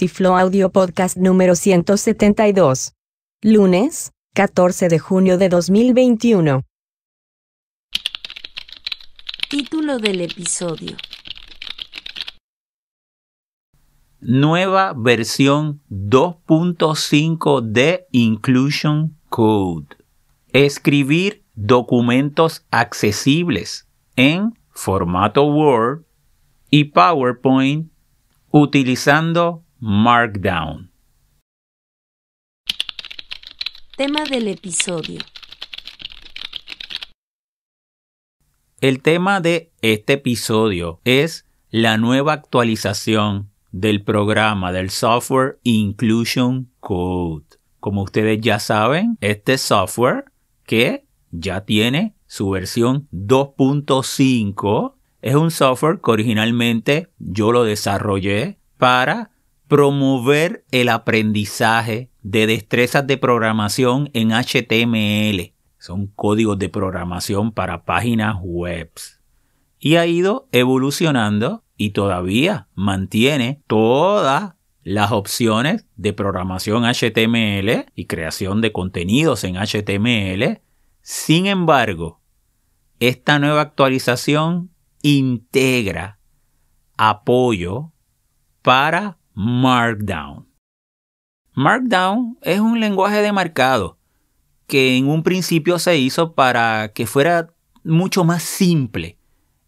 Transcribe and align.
Tiflo 0.00 0.38
Audio 0.38 0.70
Podcast 0.70 1.18
número 1.18 1.54
172. 1.54 2.94
Lunes, 3.42 4.12
14 4.34 4.88
de 4.88 4.98
junio 4.98 5.36
de 5.36 5.50
2021. 5.50 6.64
Título 9.50 9.98
del 9.98 10.22
episodio. 10.22 10.96
Nueva 14.22 14.94
versión 14.96 15.82
2.5 15.90 17.60
de 17.60 18.06
Inclusion 18.10 19.18
Code. 19.28 19.98
Escribir 20.54 21.44
documentos 21.54 22.64
accesibles 22.70 23.86
en 24.16 24.58
formato 24.70 25.44
Word 25.44 26.06
y 26.70 26.84
PowerPoint 26.84 27.92
utilizando 28.50 29.62
Markdown. 29.82 30.90
Tema 33.96 34.24
del 34.24 34.48
episodio. 34.48 35.20
El 38.82 39.00
tema 39.00 39.40
de 39.40 39.72
este 39.80 40.14
episodio 40.14 41.00
es 41.04 41.46
la 41.70 41.96
nueva 41.96 42.34
actualización 42.34 43.48
del 43.72 44.04
programa 44.04 44.70
del 44.70 44.90
software 44.90 45.58
Inclusion 45.62 46.70
Code. 46.80 47.46
Como 47.78 48.02
ustedes 48.02 48.38
ya 48.42 48.58
saben, 48.58 49.16
este 49.22 49.56
software 49.56 50.26
que 50.66 51.06
ya 51.30 51.64
tiene 51.64 52.14
su 52.26 52.50
versión 52.50 53.08
2.5 53.12 54.92
es 55.22 55.34
un 55.34 55.50
software 55.50 56.02
que 56.04 56.10
originalmente 56.10 57.08
yo 57.18 57.50
lo 57.50 57.64
desarrollé 57.64 58.58
para 58.76 59.30
promover 59.70 60.64
el 60.72 60.88
aprendizaje 60.88 62.10
de 62.22 62.48
destrezas 62.48 63.06
de 63.06 63.16
programación 63.16 64.10
en 64.14 64.30
HTML. 64.32 65.54
Son 65.78 66.08
códigos 66.08 66.58
de 66.58 66.68
programación 66.68 67.52
para 67.52 67.84
páginas 67.84 68.34
web. 68.42 68.90
Y 69.78 69.94
ha 69.94 70.06
ido 70.06 70.48
evolucionando 70.50 71.62
y 71.76 71.90
todavía 71.90 72.66
mantiene 72.74 73.62
todas 73.68 74.54
las 74.82 75.12
opciones 75.12 75.86
de 75.94 76.14
programación 76.14 76.82
HTML 76.82 77.92
y 77.94 78.06
creación 78.06 78.60
de 78.62 78.72
contenidos 78.72 79.44
en 79.44 79.54
HTML. 79.54 80.62
Sin 81.00 81.46
embargo, 81.46 82.20
esta 82.98 83.38
nueva 83.38 83.60
actualización 83.60 84.72
integra 85.00 86.18
apoyo 86.96 87.92
para 88.62 89.19
Markdown. 89.34 90.46
Markdown 91.54 92.38
es 92.42 92.60
un 92.60 92.80
lenguaje 92.80 93.22
de 93.22 93.32
marcado 93.32 93.98
que 94.66 94.96
en 94.96 95.08
un 95.08 95.22
principio 95.22 95.78
se 95.78 95.98
hizo 95.98 96.34
para 96.34 96.92
que 96.92 97.06
fuera 97.06 97.52
mucho 97.84 98.24
más 98.24 98.42
simple 98.42 99.18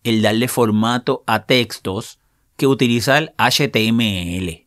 el 0.05 0.23
darle 0.23 0.49
formato 0.49 1.23
a 1.27 1.45
textos 1.47 2.19
que 2.57 2.67
utilizar 2.67 3.35
HTML. 3.39 4.67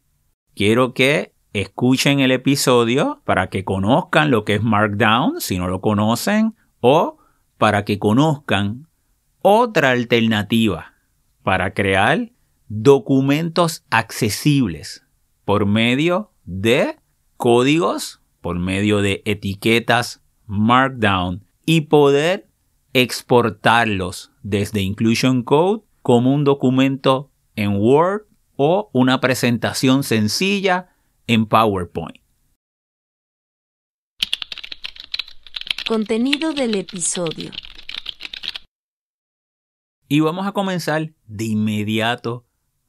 Quiero 0.55 0.93
que 0.93 1.33
escuchen 1.53 2.19
el 2.19 2.31
episodio 2.31 3.21
para 3.25 3.49
que 3.49 3.63
conozcan 3.63 4.31
lo 4.31 4.45
que 4.45 4.55
es 4.55 4.63
Markdown, 4.63 5.41
si 5.41 5.57
no 5.57 5.67
lo 5.67 5.81
conocen, 5.81 6.55
o 6.79 7.17
para 7.57 7.85
que 7.85 7.99
conozcan 7.99 8.87
otra 9.41 9.91
alternativa 9.91 10.93
para 11.43 11.73
crear 11.73 12.31
documentos 12.67 13.85
accesibles 13.89 15.05
por 15.45 15.65
medio 15.65 16.31
de 16.45 16.97
códigos, 17.37 18.21
por 18.41 18.59
medio 18.59 19.01
de 19.01 19.21
etiquetas 19.25 20.21
Markdown 20.47 21.45
y 21.65 21.81
poder 21.81 22.47
exportarlos 22.93 24.31
desde 24.43 24.81
Inclusion 24.81 25.43
Code 25.43 25.83
como 26.01 26.33
un 26.33 26.43
documento 26.43 27.31
en 27.55 27.77
Word 27.77 28.23
o 28.55 28.89
una 28.93 29.19
presentación 29.19 30.03
sencilla 30.03 30.95
en 31.27 31.45
PowerPoint. 31.45 32.21
Contenido 35.87 36.53
del 36.53 36.75
episodio. 36.75 37.51
Y 40.07 40.19
vamos 40.19 40.47
a 40.47 40.51
comenzar 40.51 41.13
de 41.27 41.45
inmediato 41.45 42.44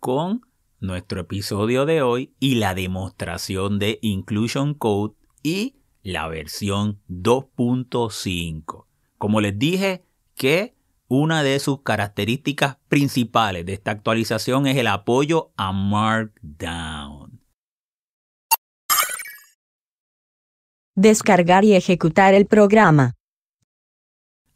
con 0.07 0.47
nuestro 0.79 1.23
episodio 1.23 1.85
de 1.85 2.01
hoy 2.01 2.33
y 2.39 2.55
la 2.55 2.77
demostración 2.77 3.81
de 3.81 3.99
Inclusion 4.03 4.75
Code 4.75 5.15
y 5.43 5.75
la 6.05 6.29
versión 6.29 7.01
2.5. 7.09 8.87
Como 9.19 9.41
les 9.41 9.59
dije 9.59 10.05
que 10.37 10.77
una 11.09 11.43
de 11.43 11.59
sus 11.59 11.83
características 11.83 12.77
principales 12.87 13.67
de 13.67 13.73
esta 13.73 13.91
actualización 13.91 14.69
es 14.69 14.77
el 14.77 14.87
apoyo 14.87 15.51
a 15.57 15.73
Markdown. 15.73 17.41
Descargar 20.95 21.65
y 21.65 21.75
ejecutar 21.75 22.33
el 22.33 22.47
programa. 22.47 23.15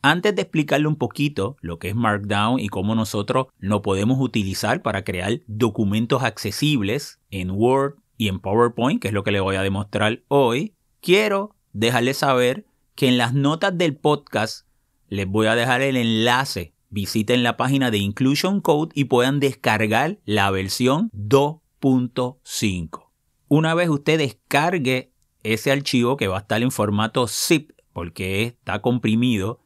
Antes 0.02 0.34
de 0.34 0.42
explicarle 0.42 0.88
un 0.88 0.96
poquito 0.96 1.56
lo 1.60 1.78
que 1.78 1.90
es 1.90 1.94
Markdown 1.94 2.58
y 2.58 2.68
cómo 2.68 2.94
nosotros 2.94 3.48
lo 3.58 3.82
podemos 3.82 4.18
utilizar 4.18 4.80
para 4.80 5.04
crear 5.04 5.40
documentos 5.46 6.22
accesibles 6.22 7.20
en 7.30 7.50
Word 7.50 7.96
y 8.16 8.28
en 8.28 8.40
PowerPoint, 8.40 9.00
que 9.00 9.08
es 9.08 9.14
lo 9.14 9.24
que 9.24 9.30
le 9.30 9.40
voy 9.40 9.56
a 9.56 9.62
demostrar 9.62 10.22
hoy, 10.28 10.74
quiero 11.02 11.54
dejarles 11.74 12.18
saber 12.18 12.64
que 12.94 13.08
en 13.08 13.18
las 13.18 13.34
notas 13.34 13.76
del 13.76 13.94
podcast 13.94 14.66
les 15.08 15.26
voy 15.26 15.48
a 15.48 15.54
dejar 15.54 15.82
el 15.82 15.98
enlace. 15.98 16.72
Visiten 16.88 17.42
la 17.42 17.56
página 17.58 17.90
de 17.90 17.98
Inclusion 17.98 18.60
Code 18.62 18.92
y 18.94 19.04
puedan 19.04 19.38
descargar 19.38 20.18
la 20.24 20.50
versión 20.50 21.10
2.5. 21.12 23.10
Una 23.48 23.74
vez 23.74 23.90
usted 23.90 24.18
descargue 24.18 25.12
ese 25.42 25.72
archivo 25.72 26.16
que 26.16 26.28
va 26.28 26.38
a 26.38 26.40
estar 26.40 26.62
en 26.62 26.70
formato 26.70 27.26
zip 27.26 27.72
porque 27.92 28.44
está 28.44 28.80
comprimido, 28.80 29.60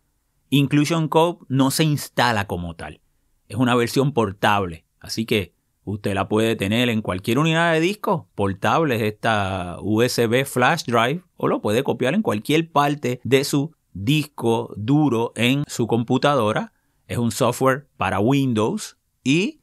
Inclusion 0.56 1.08
Code 1.08 1.38
no 1.48 1.72
se 1.72 1.82
instala 1.82 2.46
como 2.46 2.76
tal. 2.76 3.00
Es 3.48 3.56
una 3.56 3.74
versión 3.74 4.12
portable, 4.12 4.84
así 5.00 5.26
que 5.26 5.52
usted 5.82 6.14
la 6.14 6.28
puede 6.28 6.54
tener 6.54 6.90
en 6.90 7.02
cualquier 7.02 7.40
unidad 7.40 7.72
de 7.72 7.80
disco 7.80 8.28
portable, 8.36 9.08
esta 9.08 9.78
USB 9.80 10.44
flash 10.44 10.84
drive, 10.84 11.24
o 11.36 11.48
lo 11.48 11.60
puede 11.60 11.82
copiar 11.82 12.14
en 12.14 12.22
cualquier 12.22 12.70
parte 12.70 13.20
de 13.24 13.42
su 13.42 13.74
disco 13.94 14.72
duro 14.76 15.32
en 15.34 15.64
su 15.66 15.88
computadora. 15.88 16.72
Es 17.08 17.18
un 17.18 17.32
software 17.32 17.88
para 17.96 18.20
Windows 18.20 18.96
y 19.24 19.60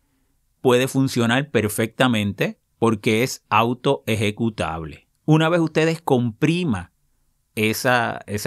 puede 0.60 0.90
funcionar 0.90 1.52
perfectamente 1.52 2.60
porque 2.80 3.24
es 3.24 3.46
auto 3.48 4.04
ejecutable. 4.08 5.08
Una 5.24 5.48
vez 5.48 5.62
ustedes 5.62 6.02
comprima 6.02 6.92
ese 7.56 7.90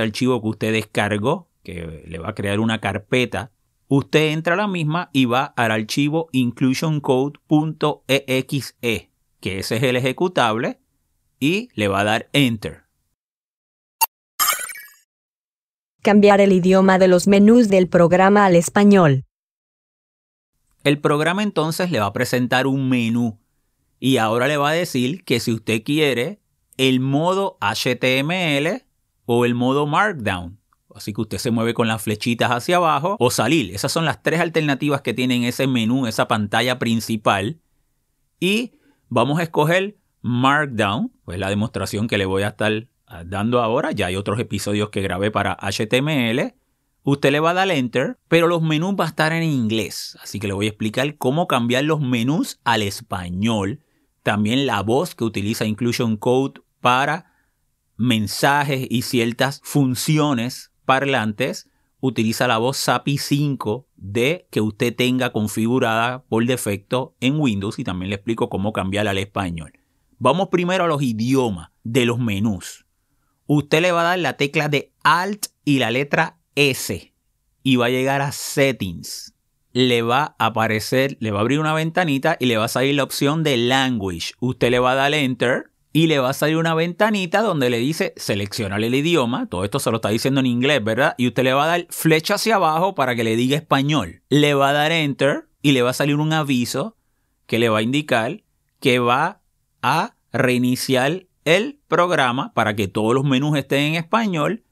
archivo 0.02 0.42
que 0.42 0.48
usted 0.48 0.72
descargó, 0.74 1.48
que 1.64 2.04
le 2.06 2.18
va 2.18 2.28
a 2.28 2.34
crear 2.34 2.60
una 2.60 2.80
carpeta, 2.80 3.50
usted 3.88 4.30
entra 4.30 4.54
a 4.54 4.58
la 4.58 4.68
misma 4.68 5.10
y 5.12 5.24
va 5.24 5.44
al 5.44 5.72
archivo 5.72 6.28
inclusioncode.exe, 6.30 9.10
que 9.40 9.58
ese 9.58 9.76
es 9.76 9.82
el 9.82 9.96
ejecutable, 9.96 10.78
y 11.40 11.70
le 11.74 11.88
va 11.88 12.00
a 12.00 12.04
dar 12.04 12.28
Enter. 12.32 12.84
Cambiar 16.02 16.40
el 16.40 16.52
idioma 16.52 16.98
de 16.98 17.08
los 17.08 17.26
menús 17.26 17.68
del 17.68 17.88
programa 17.88 18.44
al 18.44 18.56
español. 18.56 19.24
El 20.84 21.00
programa 21.00 21.42
entonces 21.42 21.90
le 21.90 21.98
va 21.98 22.06
a 22.06 22.12
presentar 22.12 22.66
un 22.66 22.90
menú 22.90 23.38
y 24.00 24.18
ahora 24.18 24.48
le 24.48 24.58
va 24.58 24.68
a 24.68 24.74
decir 24.74 25.24
que 25.24 25.40
si 25.40 25.50
usted 25.50 25.82
quiere 25.82 26.40
el 26.76 27.00
modo 27.00 27.56
HTML 27.60 28.82
o 29.24 29.46
el 29.46 29.54
modo 29.54 29.86
Markdown. 29.86 30.58
Así 30.94 31.12
que 31.12 31.22
usted 31.22 31.38
se 31.38 31.50
mueve 31.50 31.74
con 31.74 31.88
las 31.88 32.02
flechitas 32.02 32.50
hacia 32.50 32.76
abajo 32.76 33.16
o 33.18 33.30
salir. 33.30 33.74
Esas 33.74 33.90
son 33.90 34.04
las 34.04 34.22
tres 34.22 34.40
alternativas 34.40 35.02
que 35.02 35.12
tiene 35.12 35.46
ese 35.48 35.66
menú, 35.66 36.06
esa 36.06 36.28
pantalla 36.28 36.78
principal. 36.78 37.58
Y 38.38 38.72
vamos 39.08 39.40
a 39.40 39.42
escoger 39.42 39.96
Markdown, 40.22 41.12
pues 41.24 41.38
la 41.38 41.50
demostración 41.50 42.06
que 42.06 42.16
le 42.16 42.26
voy 42.26 42.44
a 42.44 42.48
estar 42.48 42.88
ah, 43.06 43.24
dando 43.26 43.60
ahora. 43.60 43.90
Ya 43.92 44.06
hay 44.06 44.16
otros 44.16 44.38
episodios 44.38 44.90
que 44.90 45.02
grabé 45.02 45.30
para 45.30 45.56
HTML. 45.60 46.54
Usted 47.02 47.32
le 47.32 47.40
va 47.40 47.50
a 47.50 47.54
dar 47.54 47.70
Enter, 47.70 48.18
pero 48.28 48.46
los 48.46 48.62
menús 48.62 48.94
van 48.94 49.06
a 49.06 49.10
estar 49.10 49.32
en 49.32 49.42
inglés. 49.42 50.16
Así 50.22 50.38
que 50.38 50.46
le 50.46 50.54
voy 50.54 50.66
a 50.66 50.70
explicar 50.70 51.18
cómo 51.18 51.48
cambiar 51.48 51.84
los 51.84 52.00
menús 52.00 52.60
al 52.64 52.82
español. 52.82 53.80
También 54.22 54.66
la 54.66 54.80
voz 54.82 55.14
que 55.14 55.24
utiliza 55.24 55.66
Inclusion 55.66 56.16
Code 56.16 56.62
para 56.80 57.32
mensajes 57.96 58.86
y 58.88 59.02
ciertas 59.02 59.60
funciones 59.62 60.72
parlantes. 60.84 61.68
Utiliza 62.00 62.46
la 62.46 62.58
voz 62.58 62.76
SAPI 62.76 63.18
5 63.18 63.88
de 63.96 64.46
que 64.50 64.60
usted 64.60 64.94
tenga 64.94 65.32
configurada 65.32 66.22
por 66.24 66.44
defecto 66.44 67.16
en 67.20 67.40
Windows 67.40 67.78
y 67.78 67.84
también 67.84 68.10
le 68.10 68.16
explico 68.16 68.50
cómo 68.50 68.72
cambiarla 68.72 69.12
al 69.12 69.18
español. 69.18 69.72
Vamos 70.18 70.48
primero 70.48 70.84
a 70.84 70.86
los 70.86 71.02
idiomas 71.02 71.70
de 71.82 72.06
los 72.06 72.18
menús. 72.18 72.84
Usted 73.46 73.82
le 73.82 73.92
va 73.92 74.02
a 74.02 74.04
dar 74.04 74.18
la 74.18 74.36
tecla 74.36 74.68
de 74.68 74.92
Alt 75.02 75.46
y 75.64 75.78
la 75.78 75.90
letra 75.90 76.38
S 76.54 77.12
y 77.62 77.76
va 77.76 77.86
a 77.86 77.90
llegar 77.90 78.22
a 78.22 78.32
Settings. 78.32 79.34
Le 79.72 80.02
va 80.02 80.36
a 80.38 80.46
aparecer, 80.46 81.16
le 81.20 81.30
va 81.30 81.38
a 81.38 81.40
abrir 81.40 81.58
una 81.58 81.74
ventanita 81.74 82.36
y 82.38 82.46
le 82.46 82.56
va 82.56 82.66
a 82.66 82.68
salir 82.68 82.94
la 82.94 83.02
opción 83.02 83.42
de 83.42 83.56
Language. 83.56 84.34
Usted 84.38 84.70
le 84.70 84.78
va 84.78 84.92
a 84.92 84.94
dar 84.94 85.14
Enter 85.14 85.73
y 85.96 86.08
le 86.08 86.18
va 86.18 86.30
a 86.30 86.34
salir 86.34 86.56
una 86.56 86.74
ventanita 86.74 87.40
donde 87.40 87.70
le 87.70 87.78
dice 87.78 88.14
seleccionar 88.16 88.82
el 88.82 88.96
idioma. 88.96 89.46
Todo 89.46 89.62
esto 89.62 89.78
se 89.78 89.92
lo 89.92 89.98
está 89.98 90.08
diciendo 90.08 90.40
en 90.40 90.46
inglés, 90.46 90.82
¿verdad? 90.82 91.14
Y 91.16 91.28
usted 91.28 91.44
le 91.44 91.52
va 91.52 91.64
a 91.64 91.68
dar 91.68 91.86
flecha 91.88 92.34
hacia 92.34 92.56
abajo 92.56 92.96
para 92.96 93.14
que 93.14 93.22
le 93.22 93.36
diga 93.36 93.56
español. 93.56 94.20
Le 94.28 94.54
va 94.54 94.70
a 94.70 94.72
dar 94.72 94.90
Enter 94.90 95.48
y 95.62 95.70
le 95.70 95.82
va 95.82 95.90
a 95.90 95.94
salir 95.94 96.16
un 96.16 96.32
aviso 96.32 96.96
que 97.46 97.60
le 97.60 97.68
va 97.68 97.78
a 97.78 97.82
indicar 97.82 98.42
que 98.80 98.98
va 98.98 99.40
a 99.82 100.16
reiniciar 100.32 101.26
el 101.44 101.78
programa 101.86 102.52
para 102.54 102.74
que 102.74 102.88
todos 102.88 103.14
los 103.14 103.22
menús 103.22 103.56
estén 103.56 103.84
en 103.84 103.94
español 103.94 104.64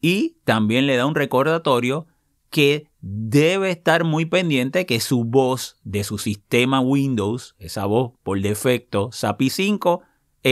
y 0.00 0.36
también 0.44 0.86
le 0.86 0.94
da 0.94 1.06
un 1.06 1.16
recordatorio 1.16 2.06
que 2.50 2.86
debe 3.00 3.72
estar 3.72 4.04
muy 4.04 4.26
pendiente 4.26 4.86
que 4.86 5.00
su 5.00 5.24
voz 5.24 5.76
de 5.82 6.04
su 6.04 6.18
sistema 6.18 6.80
Windows, 6.80 7.56
esa 7.58 7.84
voz 7.86 8.12
por 8.22 8.40
defecto 8.40 9.10
SAPI 9.10 9.50
5, 9.50 10.02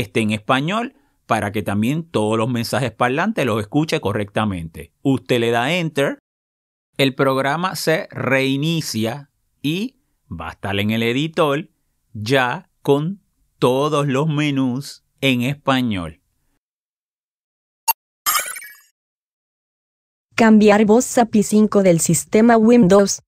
esté 0.00 0.20
en 0.20 0.30
español 0.32 0.94
para 1.26 1.52
que 1.52 1.62
también 1.62 2.04
todos 2.04 2.38
los 2.38 2.48
mensajes 2.48 2.92
parlantes 2.92 3.44
los 3.44 3.60
escuche 3.60 4.00
correctamente. 4.00 4.92
Usted 5.02 5.40
le 5.40 5.50
da 5.50 5.72
Enter, 5.72 6.18
el 6.96 7.14
programa 7.14 7.76
se 7.76 8.08
reinicia 8.10 9.30
y 9.60 9.96
va 10.30 10.48
a 10.48 10.52
estar 10.52 10.78
en 10.78 10.90
el 10.90 11.02
editor 11.02 11.68
ya 12.12 12.70
con 12.82 13.20
todos 13.58 14.06
los 14.06 14.28
menús 14.28 15.04
en 15.20 15.42
español. 15.42 16.20
Cambiar 20.34 20.84
voz 20.84 21.16
API 21.16 21.42
5 21.42 21.82
del 21.82 22.00
sistema 22.00 22.56
Windows. 22.56 23.22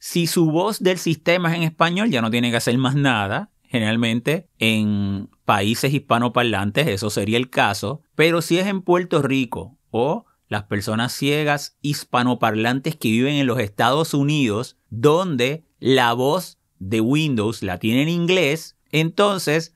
Si 0.00 0.26
su 0.26 0.50
voz 0.50 0.80
del 0.80 0.98
sistema 0.98 1.50
es 1.50 1.56
en 1.56 1.62
español, 1.62 2.10
ya 2.10 2.20
no 2.20 2.30
tiene 2.30 2.50
que 2.50 2.56
hacer 2.56 2.76
más 2.78 2.94
nada. 2.94 3.50
Generalmente 3.68 4.48
en 4.58 5.28
países 5.44 5.92
hispanoparlantes 5.92 6.86
eso 6.88 7.10
sería 7.10 7.36
el 7.36 7.50
caso, 7.50 8.02
pero 8.14 8.40
si 8.40 8.58
es 8.58 8.66
en 8.66 8.80
Puerto 8.80 9.20
Rico 9.22 9.76
o 9.90 10.24
las 10.48 10.64
personas 10.64 11.12
ciegas 11.12 11.76
hispanoparlantes 11.82 12.96
que 12.96 13.10
viven 13.10 13.34
en 13.34 13.46
los 13.46 13.60
Estados 13.60 14.14
Unidos, 14.14 14.78
donde 14.88 15.64
la 15.78 16.14
voz 16.14 16.58
de 16.78 17.02
Windows 17.02 17.62
la 17.62 17.78
tiene 17.78 18.02
en 18.02 18.08
inglés, 18.08 18.78
entonces 18.90 19.74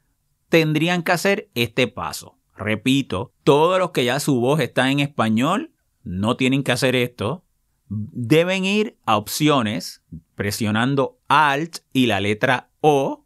tendrían 0.49 1.03
que 1.03 1.13
hacer 1.13 1.51
este 1.55 1.87
paso. 1.87 2.39
Repito, 2.57 3.33
todos 3.45 3.79
los 3.79 3.91
que 3.91 4.07
ya 4.07 4.21
su 4.21 4.41
voz 4.41 4.61
está 4.61 4.91
en 4.91 5.01
español 5.01 5.73
no 6.03 6.37
tienen 6.37 6.63
que 6.63 6.73
hacer 6.73 6.97
esto, 6.97 7.45
deben 7.89 8.65
ir 8.65 8.97
a 9.05 9.19
opciones 9.19 10.03
presionando 10.35 11.19
Alt 11.29 11.79
y 11.93 12.07
la 12.07 12.21
letra 12.21 12.71
O 12.81 13.22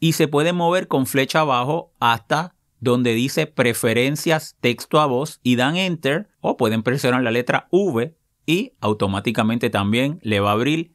y 0.00 0.12
se 0.12 0.28
pueden 0.28 0.56
mover 0.56 0.88
con 0.88 1.06
flecha 1.06 1.40
abajo 1.40 1.92
hasta 2.00 2.54
donde 2.80 3.14
dice 3.14 3.46
preferencias 3.46 4.56
texto 4.60 5.00
a 5.00 5.06
voz 5.06 5.40
y 5.42 5.56
dan 5.56 5.76
enter 5.76 6.28
o 6.40 6.56
pueden 6.56 6.82
presionar 6.82 7.22
la 7.22 7.30
letra 7.30 7.68
V 7.70 8.14
y 8.44 8.72
automáticamente 8.80 9.70
también 9.70 10.18
le 10.22 10.40
va 10.40 10.50
a 10.50 10.54
abrir 10.54 10.92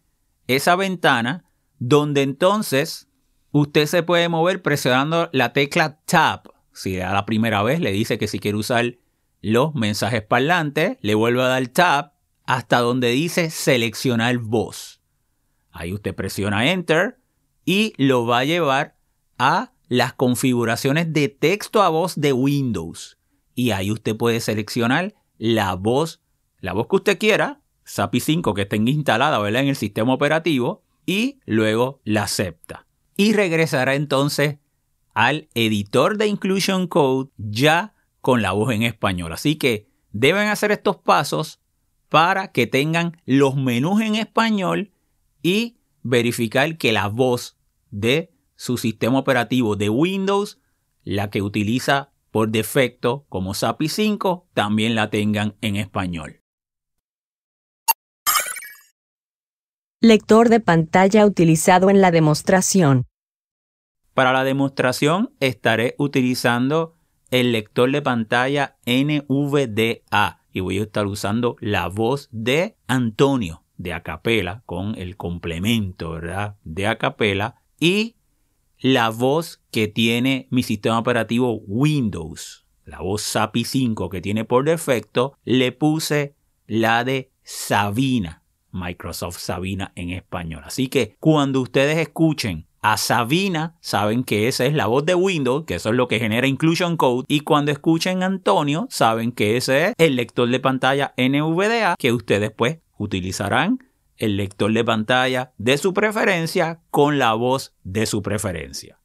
esa 0.48 0.76
ventana 0.76 1.44
donde 1.80 2.22
entonces 2.22 3.10
usted 3.52 3.88
se 3.88 4.04
puede 4.04 4.30
mover 4.30 4.62
presionando 4.62 5.30
la 5.34 5.54
tecla 5.54 6.00
Tab. 6.06 6.52
Si 6.74 7.00
a 7.02 7.12
la 7.12 7.26
primera 7.26 7.64
vez 7.64 7.80
le 7.80 7.92
dice 7.92 8.18
que 8.18 8.28
si 8.28 8.40
quiere 8.40 8.58
usar 8.58 8.96
los 9.42 9.74
mensajes 9.76 10.22
parlantes, 10.22 10.98
le 11.02 11.16
vuelve 11.16 11.42
a 11.42 11.48
dar 11.48 11.68
tab 11.68 12.14
hasta 12.46 12.80
donde 12.80 13.10
dice 13.10 13.50
seleccionar 13.50 14.38
voz. 14.38 15.02
Ahí 15.72 15.94
usted 15.94 16.14
presiona 16.16 16.72
enter 16.72 17.21
y 17.66 17.94
lo 17.98 18.26
va 18.26 18.40
a 18.40 18.46
llevar 18.46 18.96
a 19.38 19.74
las 19.88 20.14
configuraciones 20.14 21.12
de 21.14 21.30
texto 21.30 21.82
a 21.82 21.90
voz 21.90 22.20
de 22.20 22.34
Windows. 22.34 23.18
Y 23.56 23.72
ahí 23.72 23.92
usted 23.92 24.16
puede 24.16 24.40
seleccionar 24.40 25.14
la 25.38 25.76
voz, 25.76 26.22
la 26.60 26.74
voz 26.74 26.88
que 26.88 26.96
usted 26.96 27.18
quiera, 27.18 27.62
SAPI 27.84 28.20
5 28.20 28.54
que 28.54 28.66
tenga 28.66 28.92
instalada 28.92 29.48
en 29.50 29.68
el 29.68 29.76
sistema 29.76 30.14
operativo 30.14 30.84
y 31.06 31.40
luego 31.46 32.00
la 32.04 32.24
acepta. 32.24 32.88
Y 33.18 33.34
regresará 33.34 33.96
entonces 33.96 34.60
al 35.14 35.50
editor 35.54 36.18
de 36.18 36.28
Inclusion 36.28 36.88
Code 36.88 37.30
ya 37.38 37.94
con 38.22 38.42
la 38.42 38.54
voz 38.54 38.72
en 38.72 38.84
español. 38.84 39.34
Así 39.34 39.56
que 39.56 39.90
deben 40.12 40.48
hacer 40.48 40.72
estos 40.72 40.98
pasos 40.98 41.60
para 42.08 42.52
que 42.52 42.68
tengan 42.68 43.18
los 43.26 43.56
menús 43.56 44.02
en 44.02 44.16
español 44.16 44.92
y 45.42 45.78
verificar 46.04 46.78
que 46.78 46.92
la 46.92 47.08
voz 47.08 47.58
de 47.90 48.32
su 48.56 48.78
sistema 48.78 49.20
operativo 49.20 49.76
de 49.76 49.90
Windows, 49.90 50.60
la 51.04 51.30
que 51.30 51.42
utiliza 51.42 52.12
por 52.32 52.50
defecto 52.50 53.26
como 53.30 53.54
SAPI 53.54 53.90
5, 53.90 54.48
también 54.54 54.96
la 54.96 55.10
tengan 55.10 55.56
en 55.62 55.76
español. 55.76 56.42
Lector 60.00 60.50
de 60.50 60.60
pantalla 60.60 61.26
utilizado 61.26 61.90
en 61.90 62.02
la 62.02 62.10
demostración. 62.10 63.06
Para 64.14 64.34
la 64.34 64.44
demostración 64.44 65.34
estaré 65.40 65.96
utilizando 65.98 66.96
el 67.30 67.52
lector 67.52 67.92
de 67.92 68.02
pantalla 68.02 68.78
NVDA 68.86 70.42
y 70.52 70.60
voy 70.60 70.80
a 70.80 70.84
estar 70.84 71.06
usando 71.06 71.56
la 71.60 71.88
voz 71.88 72.30
de 72.32 72.78
Antonio 72.88 73.61
de 73.82 73.94
Acapela 73.94 74.64
con 74.66 74.96
el 74.96 75.18
complemento, 75.18 76.12
¿verdad? 76.12 76.58
De 76.64 76.88
Acapela 76.88 77.62
y 77.80 78.16
la 78.80 79.10
voz 79.10 79.62
que 79.72 79.88
tiene 79.88 80.48
mi 80.50 80.64
sistema 80.64 81.00
operativo 81.00 81.62
Windows, 81.68 82.66
la 82.86 83.00
voz 83.02 83.22
SAPI 83.22 83.64
5 83.64 84.10
que 84.10 84.22
tiene 84.22 84.46
por 84.46 84.66
defecto, 84.66 85.38
le 85.46 85.72
puse 85.72 86.36
la 86.68 87.04
de 87.04 87.32
Sabina, 87.44 88.44
Microsoft 88.72 89.38
Sabina 89.38 89.92
en 89.96 90.12
español. 90.12 90.64
Así 90.66 90.88
que 90.88 91.16
cuando 91.20 91.62
ustedes 91.62 91.98
escuchen 91.98 92.68
a 92.82 92.98
Sabina, 92.98 93.78
saben 93.80 94.24
que 94.24 94.48
esa 94.48 94.66
es 94.66 94.74
la 94.74 94.88
voz 94.88 95.06
de 95.06 95.14
Windows, 95.14 95.66
que 95.66 95.76
eso 95.76 95.90
es 95.90 95.96
lo 95.96 96.08
que 96.08 96.20
genera 96.20 96.48
Inclusion 96.48 96.98
Code, 96.98 97.26
y 97.28 97.42
cuando 97.42 97.72
escuchen 97.72 98.24
Antonio, 98.24 98.88
saben 98.90 99.32
que 99.32 99.56
ese 99.58 99.88
es 99.88 99.94
el 99.98 100.16
lector 100.16 100.50
de 100.50 100.60
pantalla 100.60 101.14
NVDA, 101.16 101.96
que 101.98 102.12
ustedes 102.12 102.52
pues 102.52 102.80
utilizarán 102.98 103.80
el 104.18 104.38
lector 104.38 104.74
de 104.74 104.84
pantalla 104.84 105.54
de 105.58 105.78
su 105.78 105.94
preferencia 105.94 106.82
con 106.90 107.20
la 107.20 107.34
voz 107.34 107.74
de 107.84 108.06
su 108.06 108.22
preferencia. 108.22 109.00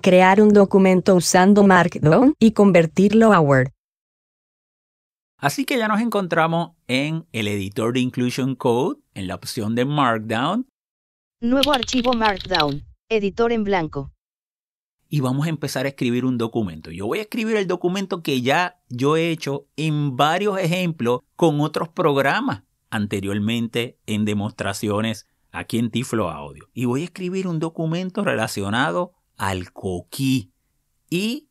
Crear 0.00 0.40
un 0.40 0.50
documento 0.50 1.14
usando 1.16 1.64
Markdown 1.64 2.34
y 2.38 2.52
convertirlo 2.52 3.32
a 3.32 3.40
Word. 3.40 3.70
Así 5.40 5.64
que 5.64 5.78
ya 5.78 5.86
nos 5.86 6.00
encontramos 6.00 6.72
en 6.88 7.24
el 7.30 7.46
editor 7.46 7.92
de 7.92 8.00
Inclusion 8.00 8.56
Code, 8.56 8.98
en 9.14 9.28
la 9.28 9.36
opción 9.36 9.76
de 9.76 9.84
Markdown. 9.84 10.66
Nuevo 11.40 11.72
archivo 11.72 12.12
Markdown, 12.12 12.84
editor 13.08 13.52
en 13.52 13.62
blanco. 13.62 14.12
Y 15.08 15.20
vamos 15.20 15.46
a 15.46 15.50
empezar 15.50 15.86
a 15.86 15.90
escribir 15.90 16.24
un 16.24 16.38
documento. 16.38 16.90
Yo 16.90 17.06
voy 17.06 17.20
a 17.20 17.22
escribir 17.22 17.56
el 17.56 17.68
documento 17.68 18.20
que 18.20 18.42
ya 18.42 18.80
yo 18.88 19.16
he 19.16 19.30
hecho 19.30 19.68
en 19.76 20.16
varios 20.16 20.58
ejemplos 20.58 21.20
con 21.36 21.60
otros 21.60 21.88
programas 21.88 22.64
anteriormente 22.90 23.96
en 24.06 24.24
demostraciones 24.24 25.28
aquí 25.52 25.78
en 25.78 25.90
Tiflo 25.90 26.30
Audio. 26.30 26.68
Y 26.74 26.86
voy 26.86 27.02
a 27.02 27.04
escribir 27.04 27.46
un 27.46 27.60
documento 27.60 28.24
relacionado 28.24 29.12
al 29.36 29.72
coquí. 29.72 30.50
Y 31.08 31.48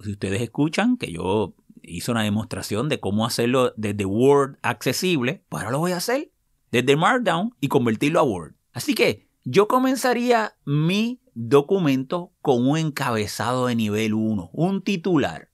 si 0.00 0.10
ustedes 0.10 0.42
escuchan 0.42 0.98
que 0.98 1.10
yo 1.10 1.54
hice 1.86 2.10
una 2.10 2.22
demostración 2.22 2.88
de 2.88 3.00
cómo 3.00 3.24
hacerlo 3.24 3.72
desde 3.76 4.04
Word 4.04 4.58
accesible, 4.62 5.44
pues 5.48 5.62
ahora 5.62 5.72
lo 5.72 5.78
voy 5.78 5.92
a 5.92 5.98
hacer 5.98 6.30
desde 6.70 6.96
Markdown 6.96 7.54
y 7.60 7.68
convertirlo 7.68 8.20
a 8.20 8.24
Word. 8.24 8.54
Así 8.72 8.94
que 8.94 9.26
Yo 9.48 9.68
comenzaría 9.68 10.56
mi 10.64 11.20
documento 11.34 12.32
con 12.42 12.68
un 12.68 12.78
encabezado 12.78 13.68
de 13.68 13.76
nivel 13.76 14.12
1, 14.12 14.50
un 14.52 14.82
titular. 14.82 15.50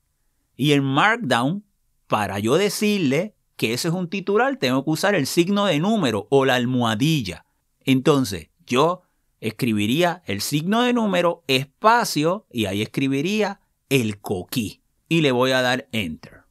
Y 0.56 0.72
en 0.72 0.82
Markdown, 0.82 1.62
para 2.06 2.38
yo 2.38 2.56
decirle 2.56 3.36
que 3.56 3.74
ese 3.74 3.88
es 3.88 3.94
un 3.94 4.08
titular, 4.08 4.56
tengo 4.56 4.82
que 4.82 4.90
usar 4.90 5.14
el 5.14 5.26
signo 5.26 5.66
de 5.66 5.78
número 5.78 6.26
o 6.30 6.46
la 6.46 6.54
almohadilla. 6.54 7.44
Entonces, 7.84 8.48
yo 8.64 9.02
escribiría 9.40 10.22
el 10.24 10.40
signo 10.40 10.80
de 10.80 10.94
número, 10.94 11.44
espacio, 11.48 12.46
y 12.50 12.64
ahí 12.64 12.80
escribiría 12.80 13.60
el 13.90 14.20
coquí. 14.22 14.81
Y 15.12 15.20
le 15.20 15.30
voy 15.30 15.50
a 15.50 15.60
dar 15.60 15.90
enter. 15.92 16.44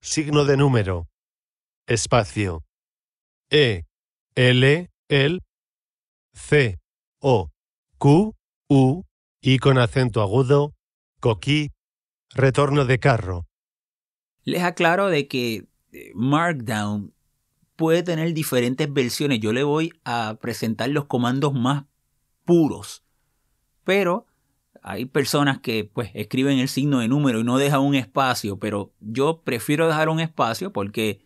signo 0.00 0.46
de 0.46 0.56
número, 0.56 1.10
espacio, 1.86 2.64
E, 3.50 3.84
L, 4.34 4.88
L, 5.10 5.40
C, 6.32 6.78
O, 7.20 7.50
Q, 7.98 8.34
U, 8.70 9.02
y 9.42 9.58
con 9.58 9.76
acento 9.76 10.22
agudo, 10.22 10.72
coquí, 11.20 11.68
retorno 12.30 12.86
de 12.86 12.98
carro, 12.98 13.44
Les 14.44 14.62
aclaro 14.62 15.08
de 15.08 15.28
que 15.28 15.66
eh, 15.92 16.12
Markdown 16.14 17.12
puede 17.76 18.02
tener 18.02 18.32
diferentes 18.32 18.90
versiones. 18.90 19.40
Yo 19.40 19.52
le 19.52 19.64
voy 19.64 19.92
a 20.04 20.38
presentar 20.40 20.88
los 20.88 21.04
comandos 21.04 21.52
más 21.52 21.84
puros. 22.46 23.04
Pero 23.84 24.26
hay 24.82 25.06
personas 25.06 25.60
que 25.60 25.84
pues 25.84 26.10
escriben 26.14 26.58
el 26.58 26.68
signo 26.68 26.98
de 26.98 27.08
número 27.08 27.40
y 27.40 27.44
no 27.44 27.58
dejan 27.58 27.80
un 27.80 27.94
espacio, 27.94 28.58
pero 28.58 28.92
yo 29.00 29.42
prefiero 29.42 29.86
dejar 29.86 30.08
un 30.08 30.20
espacio 30.20 30.72
porque 30.72 31.24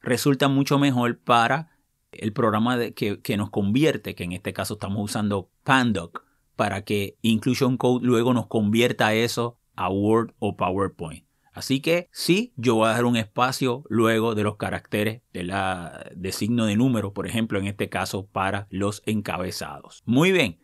resulta 0.00 0.48
mucho 0.48 0.78
mejor 0.78 1.18
para 1.18 1.78
el 2.12 2.32
programa 2.32 2.78
que, 2.90 3.20
que 3.20 3.36
nos 3.36 3.50
convierte, 3.50 4.14
que 4.14 4.24
en 4.24 4.32
este 4.32 4.52
caso 4.52 4.74
estamos 4.74 5.02
usando 5.02 5.50
Pandoc, 5.64 6.24
para 6.56 6.84
que 6.84 7.16
Inclusion 7.22 7.78
Code 7.78 8.04
luego 8.04 8.34
nos 8.34 8.46
convierta 8.46 9.14
eso 9.14 9.58
a 9.76 9.88
Word 9.88 10.34
o 10.38 10.56
PowerPoint. 10.56 11.24
Así 11.52 11.80
que 11.80 12.08
sí, 12.12 12.52
yo 12.56 12.76
voy 12.76 12.86
a 12.86 12.90
dejar 12.90 13.06
un 13.06 13.16
espacio 13.16 13.84
luego 13.88 14.34
de 14.34 14.44
los 14.44 14.56
caracteres 14.56 15.22
de, 15.32 15.42
la, 15.42 16.10
de 16.14 16.32
signo 16.32 16.66
de 16.66 16.76
número, 16.76 17.12
por 17.12 17.26
ejemplo, 17.26 17.58
en 17.58 17.66
este 17.66 17.88
caso 17.88 18.26
para 18.26 18.66
los 18.70 19.02
encabezados. 19.06 20.02
Muy 20.06 20.32
bien, 20.32 20.60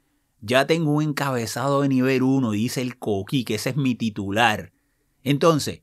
ya 0.47 0.67
tengo 0.67 0.93
un 0.93 1.03
encabezado 1.03 1.83
de 1.83 1.88
nivel 1.88 2.23
1, 2.23 2.53
dice 2.53 2.81
el 2.81 2.99
coquí, 2.99 3.45
que 3.45 3.57
ese 3.57 3.71
es 3.71 3.76
mi 3.76 3.95
titular. 3.95 4.73
Entonces, 5.25 5.83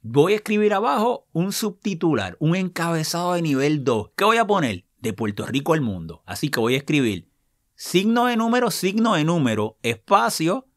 voy 0.00 0.32
a 0.32 0.36
escribir 0.36 0.72
abajo 0.72 1.28
un 1.32 1.52
subtitular, 1.52 2.36
un 2.40 2.56
encabezado 2.56 3.34
de 3.34 3.42
nivel 3.42 3.84
2. 3.84 4.12
¿Qué 4.16 4.24
voy 4.24 4.38
a 4.38 4.46
poner? 4.46 4.86
De 4.98 5.12
Puerto 5.12 5.46
Rico 5.46 5.74
al 5.74 5.82
mundo. 5.82 6.22
Así 6.26 6.48
que 6.48 6.60
voy 6.60 6.74
a 6.74 6.78
escribir 6.78 7.30
signo 7.74 8.26
de 8.26 8.36
número, 8.36 8.70
signo 8.70 9.14
de 9.14 9.24
número, 9.24 9.76
espacio, 9.82 10.68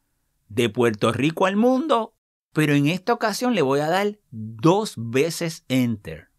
de 0.49 0.69
Puerto 0.69 1.11
Rico 1.11 1.45
al 1.45 1.55
mundo, 1.55 2.17
pero 2.51 2.73
en 2.73 2.87
esta 2.87 3.13
ocasión 3.13 3.55
le 3.55 3.61
voy 3.61 3.79
a 3.79 3.89
dar 3.89 4.19
dos 4.31 4.95
veces 4.97 5.65
enter. 5.67 6.29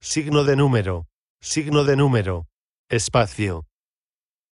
signo 0.00 0.44
de 0.44 0.56
número, 0.56 1.06
signo 1.40 1.84
de 1.84 1.96
número, 1.96 2.48
espacio, 2.88 3.66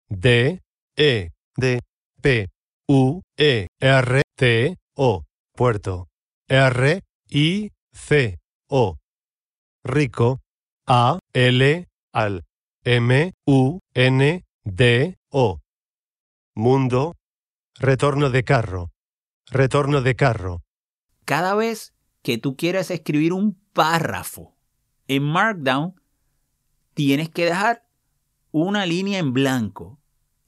D, 0.08 0.62
E, 1.00 1.30
D, 1.56 1.78
P, 2.20 2.48
U, 2.88 3.22
E, 3.36 3.68
R, 3.78 4.22
T, 4.36 4.76
O, 4.96 5.22
puerto, 5.54 6.08
R, 6.48 7.02
I, 7.28 7.70
C, 7.92 8.38
O, 8.68 8.98
rico, 9.84 10.40
A, 10.88 11.20
L, 11.32 11.88
al, 12.12 12.44
M, 12.82 13.32
U, 13.46 13.78
N, 13.94 14.44
D, 14.64 15.16
O, 15.30 15.60
mundo, 16.56 17.14
retorno 17.76 18.30
de 18.30 18.42
carro, 18.42 18.90
retorno 19.46 20.02
de 20.02 20.16
carro, 20.16 20.62
Cada 21.24 21.54
vez 21.54 21.94
que 22.22 22.38
tú 22.38 22.56
quieras 22.56 22.90
escribir 22.90 23.32
un 23.32 23.54
párrafo 23.72 24.56
en 25.06 25.22
Markdown, 25.22 25.94
tienes 26.94 27.28
que 27.28 27.44
dejar 27.44 27.86
una 28.50 28.84
línea 28.84 29.20
en 29.20 29.32
blanco. 29.32 29.97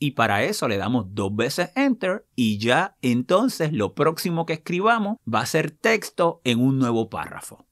Y 0.02 0.12
para 0.12 0.42
eso 0.42 0.66
le 0.66 0.78
damos 0.78 1.14
dos 1.14 1.36
veces 1.36 1.70
enter 1.76 2.26
y 2.34 2.58
ya 2.58 2.96
entonces 3.02 3.72
lo 3.72 3.94
próximo 3.94 4.46
que 4.46 4.54
escribamos 4.54 5.18
va 5.32 5.40
a 5.40 5.46
ser 5.46 5.70
texto 5.70 6.40
en 6.42 6.58
un 6.58 6.78
nuevo 6.78 7.10
párrafo. 7.10 7.66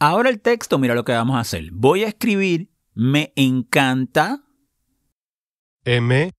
Ahora 0.00 0.30
el 0.30 0.40
texto, 0.40 0.78
mira 0.78 0.96
lo 0.96 1.04
que 1.04 1.12
vamos 1.12 1.36
a 1.36 1.40
hacer. 1.40 1.70
Voy 1.72 2.02
a 2.02 2.08
escribir 2.08 2.70
me 2.94 3.32
encanta 3.36 4.42
M, 5.84 6.32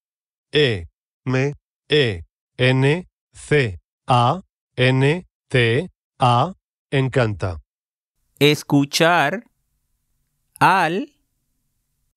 E, 0.52 0.88
M, 1.26 1.54
E, 1.90 2.24
N, 2.58 3.08
C, 3.32 3.80
A, 4.06 4.42
N, 4.76 5.28
T, 5.48 5.90
A, 6.20 6.54
encanta. 6.92 7.62
escuchar 8.38 9.46
al 10.60 11.14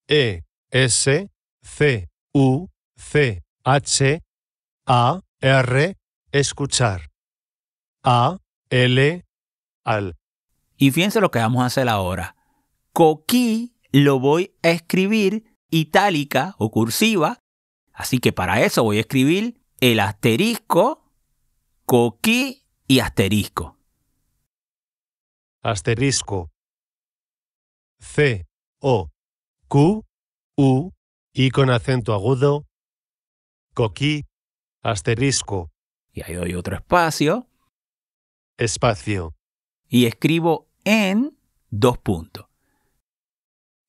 E, 0.07 0.43
S, 0.69 1.29
C, 1.61 2.09
U, 2.33 2.67
C, 2.97 3.43
H, 3.63 4.21
A, 4.85 5.21
R, 5.41 5.97
escuchar. 6.31 7.09
A, 8.03 8.37
L, 8.69 9.25
al. 9.83 10.15
Y 10.77 10.91
fíjense 10.91 11.21
lo 11.21 11.31
que 11.31 11.39
vamos 11.39 11.63
a 11.63 11.67
hacer 11.67 11.89
ahora. 11.89 12.35
Coquí 12.93 13.75
lo 13.91 14.19
voy 14.19 14.53
a 14.61 14.69
escribir 14.69 15.55
itálica 15.69 16.55
o 16.57 16.71
cursiva. 16.71 17.39
Así 17.93 18.19
que 18.19 18.33
para 18.33 18.61
eso 18.61 18.83
voy 18.83 18.97
a 18.97 19.01
escribir 19.01 19.61
el 19.79 19.99
asterisco, 19.99 21.11
coquí 21.85 22.65
y 22.87 22.99
asterisco. 22.99 23.77
asterisco. 25.63 26.51
C, 27.99 28.45
O, 28.81 29.09
Q, 29.67 30.03
U, 30.57 30.91
y 31.33 31.49
con 31.49 31.69
acento 31.69 32.13
agudo, 32.13 32.65
coquí, 33.75 34.23
asterisco, 34.81 35.69
Y 36.11 36.23
ahí 36.23 36.33
doy 36.33 36.55
otro 36.55 36.75
espacio 36.75 37.47
espacio, 38.57 39.35
y 39.87 40.05
escribo 40.05 40.69
en 40.83 41.37
dos 41.69 41.97
puntos. 41.97 42.45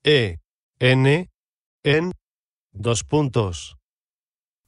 E, 0.04 0.38
N, 0.78 1.30
en, 1.82 2.12
dos 2.72 3.04
puntos, 3.04 3.76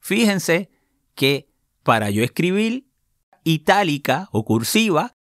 Fíjense 0.00 0.70
que 1.14 1.50
para 1.82 2.08
yo 2.08 2.22
escribir 2.22 2.88
itálica 3.44 4.28
o 4.32 4.44
cursiva, 4.44 5.12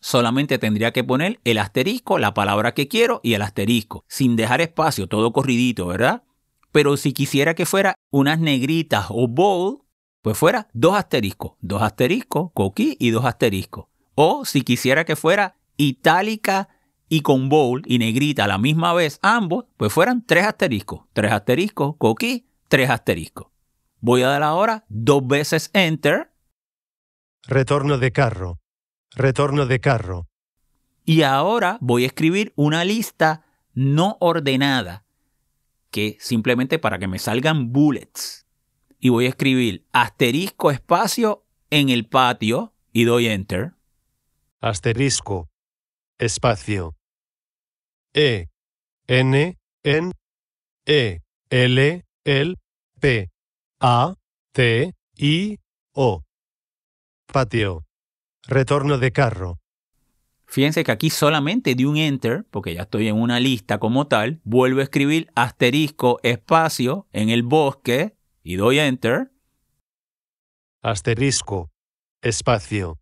solamente 0.00 0.58
tendría 0.58 0.92
que 0.92 1.04
poner 1.04 1.40
el 1.44 1.58
asterisco, 1.58 2.18
la 2.18 2.32
palabra 2.32 2.72
que 2.72 2.88
quiero 2.88 3.20
y 3.22 3.34
el 3.34 3.42
asterisco, 3.42 4.04
sin 4.08 4.36
dejar 4.36 4.62
espacio, 4.62 5.08
todo 5.08 5.32
corridito, 5.32 5.88
¿verdad? 5.88 6.22
Pero 6.72 6.96
si 6.96 7.12
quisiera 7.12 7.54
que 7.54 7.66
fuera 7.66 7.94
unas 8.10 8.38
negritas 8.38 9.06
o 9.10 9.26
bold, 9.26 9.80
pues 10.22 10.36
fuera 10.36 10.68
dos 10.72 10.94
asteriscos, 10.94 11.52
dos 11.60 11.82
asteriscos, 11.82 12.50
coquí 12.54 12.96
y 12.98 13.10
dos 13.10 13.24
asteriscos. 13.24 13.86
O 14.14 14.44
si 14.44 14.62
quisiera 14.62 15.04
que 15.04 15.16
fuera 15.16 15.56
itálica 15.76 16.68
y 17.08 17.22
con 17.22 17.48
bold 17.48 17.84
y 17.86 17.98
negrita 17.98 18.44
a 18.44 18.48
la 18.48 18.58
misma 18.58 18.92
vez 18.92 19.18
ambos, 19.22 19.64
pues 19.76 19.92
fueran 19.92 20.24
tres 20.24 20.44
asteriscos, 20.44 21.02
tres 21.12 21.32
asteriscos, 21.32 21.96
coquí, 21.98 22.46
tres 22.68 22.90
asteriscos. 22.90 23.48
Voy 24.00 24.22
a 24.22 24.28
dar 24.28 24.42
ahora 24.42 24.84
dos 24.88 25.26
veces 25.26 25.70
enter 25.72 26.32
retorno 27.46 27.98
de 27.98 28.12
carro, 28.12 28.60
retorno 29.14 29.66
de 29.66 29.80
carro, 29.80 30.28
y 31.04 31.22
ahora 31.22 31.78
voy 31.80 32.04
a 32.04 32.06
escribir 32.06 32.52
una 32.56 32.84
lista 32.84 33.44
no 33.74 34.16
ordenada 34.20 35.04
que 35.90 36.16
simplemente 36.20 36.78
para 36.78 36.98
que 36.98 37.08
me 37.08 37.18
salgan 37.18 37.72
bullets. 37.72 38.46
Y 38.98 39.08
voy 39.08 39.26
a 39.26 39.30
escribir 39.30 39.86
asterisco 39.92 40.70
espacio 40.70 41.46
en 41.70 41.88
el 41.88 42.06
patio 42.08 42.74
y 42.92 43.04
doy 43.04 43.28
enter. 43.28 43.72
asterisco, 44.60 45.48
espacio, 46.18 46.94
E, 48.12 48.48
N, 49.06 49.58
en, 49.84 50.12
E, 50.84 51.20
L, 51.48 52.04
L, 52.24 52.54
P, 53.00 53.30
A, 53.80 54.14
T, 54.52 54.92
I, 55.16 55.58
O. 55.92 56.22
Patio. 57.26 57.84
Retorno 58.46 58.98
de 58.98 59.12
carro. 59.12 59.60
Fíjense 60.50 60.82
que 60.82 60.90
aquí 60.90 61.10
solamente 61.10 61.76
di 61.76 61.84
un 61.84 61.96
enter, 61.96 62.44
porque 62.50 62.74
ya 62.74 62.82
estoy 62.82 63.06
en 63.06 63.14
una 63.14 63.38
lista 63.38 63.78
como 63.78 64.08
tal. 64.08 64.40
Vuelvo 64.42 64.80
a 64.80 64.82
escribir 64.82 65.30
asterisco 65.36 66.18
espacio 66.24 67.06
en 67.12 67.28
el 67.28 67.44
bosque 67.44 68.16
y 68.42 68.56
doy 68.56 68.80
enter. 68.80 69.30
Asterisco. 70.82 71.70
Espacio. 72.20 72.98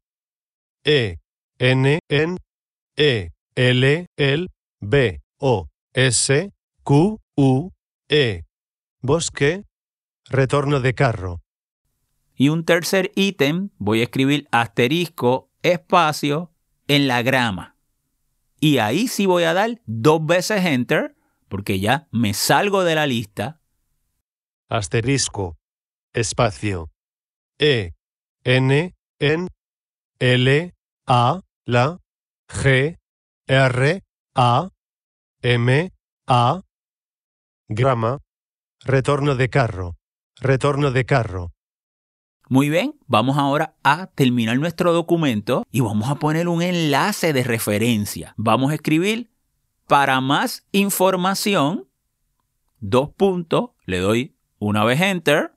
E, 0.85 1.21
N, 1.59 2.01
en, 2.11 2.37
E, 2.99 3.31
L, 3.55 4.07
L, 4.19 4.47
B, 4.81 5.23
O, 5.39 5.69
S, 5.95 6.53
Q, 6.83 7.19
U, 7.35 7.71
E. 8.11 8.43
Bosque. 9.01 9.65
Retorno 10.27 10.81
de 10.81 10.95
carro. 10.95 11.41
Y 12.37 12.51
un 12.51 12.67
tercer 12.67 13.11
ítem, 13.15 13.71
voy 13.79 14.01
a 14.01 14.05
escribir 14.05 14.47
asterisco, 14.53 15.51
espacio, 15.63 16.53
en 16.89 17.07
la 17.07 17.23
grama. 17.23 17.77
Y 18.61 18.79
ahí 18.79 19.07
sí 19.07 19.27
voy 19.27 19.45
a 19.45 19.55
dar 19.55 19.81
dos 19.87 20.25
veces 20.25 20.65
enter, 20.65 21.15
porque 21.49 21.79
ya 21.79 22.09
me 22.11 22.35
salgo 22.35 22.83
de 22.83 22.97
la 22.97 23.07
lista. 23.07 23.61
Asterisco. 24.69 25.57
Espacio. 26.13 26.91
E. 27.59 27.93
N. 28.45 28.97
N. 29.21 29.49
L. 30.19 30.75
A. 31.07 31.43
La. 31.65 32.01
G. 32.49 32.99
R. 33.47 34.05
A. 34.35 34.71
M. 35.43 35.93
A. 36.27 36.63
Grama. 37.69 38.19
Retorno 38.85 39.37
de 39.37 39.49
carro. 39.49 39.97
Retorno 40.37 40.91
de 40.91 41.05
carro. 41.05 41.53
Muy 42.49 42.71
bien, 42.71 42.95
vamos 43.07 43.37
ahora 43.37 43.75
a 43.83 44.07
terminar 44.07 44.59
nuestro 44.59 44.93
documento 44.93 45.65
y 45.71 45.81
vamos 45.81 46.09
a 46.09 46.17
poner 46.17 46.49
un 46.49 46.63
enlace 46.63 47.33
de 47.33 47.45
referencia. 47.45 48.35
Vamos 48.37 48.71
a 48.71 48.75
escribir 48.75 49.31
para 49.87 50.21
más 50.21 50.67
información, 50.73 51.89
dos 52.81 53.11
puntos, 53.11 53.71
le 53.85 53.99
doy 53.99 54.35
una 54.59 54.85
vez 54.85 55.01
enter, 55.01 55.53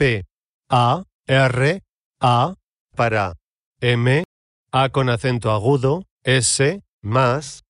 P. 0.00 0.24
A. 0.70 1.04
R. 1.26 1.82
A. 2.20 2.54
Para. 2.96 3.34
M. 3.82 4.24
A 4.72 4.88
con 4.88 5.10
acento 5.10 5.50
agudo. 5.50 6.06
S. 6.24 6.80
Más. 7.02 7.64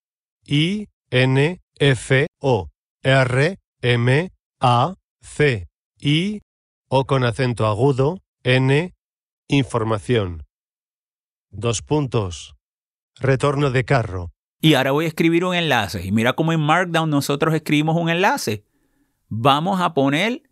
I. 0.47 0.87
N. 1.11 1.61
F. 1.81 2.27
O. 2.39 2.69
R. 3.03 3.59
M. 3.83 4.31
A. 4.61 4.95
C. 5.21 5.67
I. 5.99 6.41
O 6.93 7.05
con 7.05 7.23
acento 7.23 7.69
agudo. 7.69 8.19
N. 8.43 8.93
Información. 9.47 10.45
Dos 11.51 11.83
puntos. 11.83 12.57
Retorno 13.21 13.71
de 13.71 13.85
carro. 13.85 14.33
Y 14.61 14.75
ahora 14.75 14.91
voy 14.91 15.05
a 15.05 15.09
escribir 15.09 15.45
un 15.45 15.55
enlace. 15.55 16.05
Y 16.05 16.11
mira 16.11 16.33
cómo 16.33 16.53
en 16.53 16.59
Markdown 16.59 17.09
nosotros 17.09 17.55
escribimos 17.55 17.97
un 17.97 18.11
enlace. 18.11 18.65
Vamos 19.29 19.81
a 19.81 19.95
poner 19.95 20.43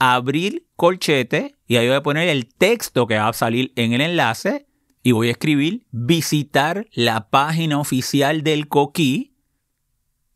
abrir 0.00 0.66
colchete 0.74 1.54
y 1.68 1.76
ahí 1.76 1.86
voy 1.86 1.96
a 1.96 2.02
poner 2.02 2.28
el 2.28 2.52
texto 2.52 3.06
que 3.06 3.16
va 3.16 3.28
a 3.28 3.32
salir 3.32 3.72
en 3.76 3.92
el 3.92 4.00
enlace 4.00 4.66
y 5.04 5.12
voy 5.12 5.28
a 5.28 5.32
escribir 5.32 5.86
visitar 5.92 6.88
la 6.90 7.30
página 7.30 7.78
oficial 7.78 8.42
del 8.42 8.66
coquí. 8.66 9.36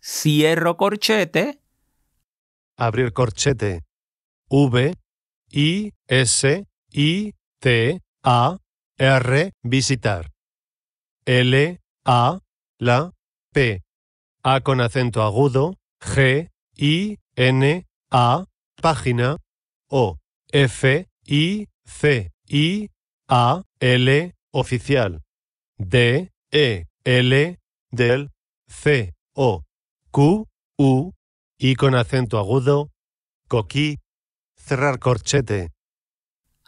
Cierro 0.00 0.76
corchete 0.76 1.60
Abrir 2.76 3.12
corchete. 3.12 3.82
V. 4.48 4.94
I. 5.52 5.92
S. 6.08 6.64
I. 6.92 7.34
T. 7.60 8.00
A. 8.22 8.58
R. 8.98 9.52
Visitar. 9.62 10.30
L. 11.26 11.80
A. 12.04 12.40
La. 12.78 13.12
P. 13.52 13.82
A 14.42 14.60
con 14.60 14.80
acento 14.80 15.22
agudo. 15.22 15.76
G. 16.00 16.50
I. 16.76 17.18
N. 17.36 17.86
A. 18.10 18.46
Página. 18.80 19.36
O. 19.88 20.18
F. 20.50 21.06
I. 21.26 21.68
C. 21.84 22.32
I. 22.48 22.90
A. 23.28 23.62
L. 23.78 24.34
Oficial. 24.52 25.22
D. 25.76 26.32
E. 26.50 26.86
L. 27.04 27.58
Del. 27.90 28.30
C. 28.66 29.14
O. 29.34 29.64
Q. 30.10 30.48
U. 30.78 31.12
I 31.58 31.74
con 31.74 31.94
acento 31.94 32.38
agudo. 32.38 32.90
Coquí. 33.48 33.98
Cerrar 34.64 34.98
corchete. 35.00 35.70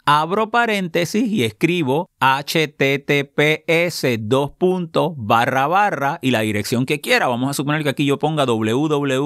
abro 0.05 0.51
paréntesis 0.51 1.27
y 1.27 1.43
escribo 1.45 2.09
https 2.19 4.05
dos 4.19 4.51
puntos 4.51 5.13
barra 5.15 5.65
barra 5.67 6.19
y 6.21 6.31
la 6.31 6.41
dirección 6.41 6.85
que 6.85 6.99
quiera. 7.01 7.27
Vamos 7.27 7.49
a 7.49 7.53
suponer 7.53 7.83
que 7.83 7.89
aquí 7.89 8.05
yo 8.05 8.19
ponga 8.19 8.45
www.coqui.pr 8.45 9.23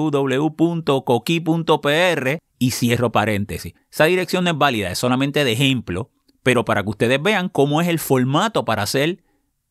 y 2.58 2.70
cierro 2.70 3.12
paréntesis. 3.12 3.74
Esa 3.90 4.04
dirección 4.04 4.44
no 4.44 4.50
es 4.50 4.58
válida, 4.58 4.90
es 4.90 4.98
solamente 4.98 5.44
de 5.44 5.52
ejemplo, 5.52 6.10
pero 6.42 6.64
para 6.64 6.82
que 6.84 6.90
ustedes 6.90 7.20
vean 7.20 7.48
cómo 7.48 7.82
es 7.82 7.88
el 7.88 7.98
formato 7.98 8.64
para 8.64 8.84
hacer 8.84 9.22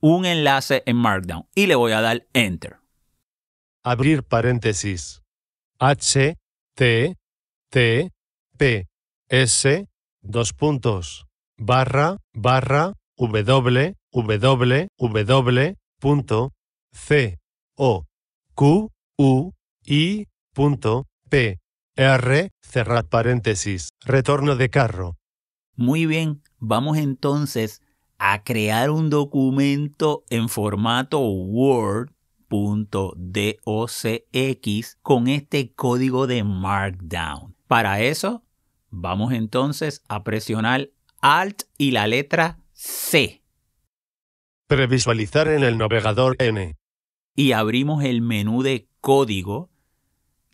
un 0.02 0.26
enlace 0.26 0.84
en 0.86 0.98
Markdown. 0.98 1.48
Y 1.56 1.68
le 1.68 1.76
voy 1.76 1.94
a 1.94 2.02
dar 2.02 2.28
Enter. 2.34 2.76
Abrir 3.82 4.24
paréntesis. 4.24 5.24
H. 5.80 6.36
T. 6.76 7.16
T. 7.70 8.12
P. 8.58 8.89
S. 9.30 9.88
Dos 10.22 10.54
puntos. 10.54 11.28
Barra. 11.58 12.18
Barra. 12.34 12.94
W. 13.16 13.96
W. 14.12 14.90
W. 15.26 15.78
Punto. 16.00 16.54
C. 16.92 17.40
O. 17.76 18.06
Q. 18.56 18.92
U. 19.18 19.54
I. 19.86 20.26
Punto. 20.54 21.08
P. 21.30 21.60
R. 21.96 22.50
Cerrar 22.62 23.06
paréntesis. 23.06 23.90
Retorno 24.04 24.56
de 24.56 24.70
carro. 24.70 25.16
Muy 25.76 26.06
bien, 26.08 26.42
vamos 26.58 26.98
entonces 26.98 27.82
a 28.18 28.44
crear 28.44 28.90
un 28.90 29.10
documento 29.10 30.24
en 30.30 30.50
formato 30.50 31.20
Word.docx 31.22 32.10
con 35.02 35.28
este 35.28 35.72
código 35.74 36.28
de 36.28 36.44
Markdown. 36.44 37.56
Para 37.68 38.02
eso, 38.02 38.44
vamos 38.90 39.34
entonces 39.34 40.04
a 40.08 40.24
presionar 40.24 40.90
Alt 41.22 41.64
y 41.78 41.92
la 41.92 42.08
letra 42.08 42.60
C 42.74 43.44
Previsualizar 44.68 45.48
en 45.48 45.64
el 45.64 45.78
navegador 45.78 46.36
N. 46.40 46.78
y 47.36 47.52
abrimos 47.54 48.04
el 48.04 48.22
menú 48.22 48.62
de 48.62 48.88
código. 49.02 49.72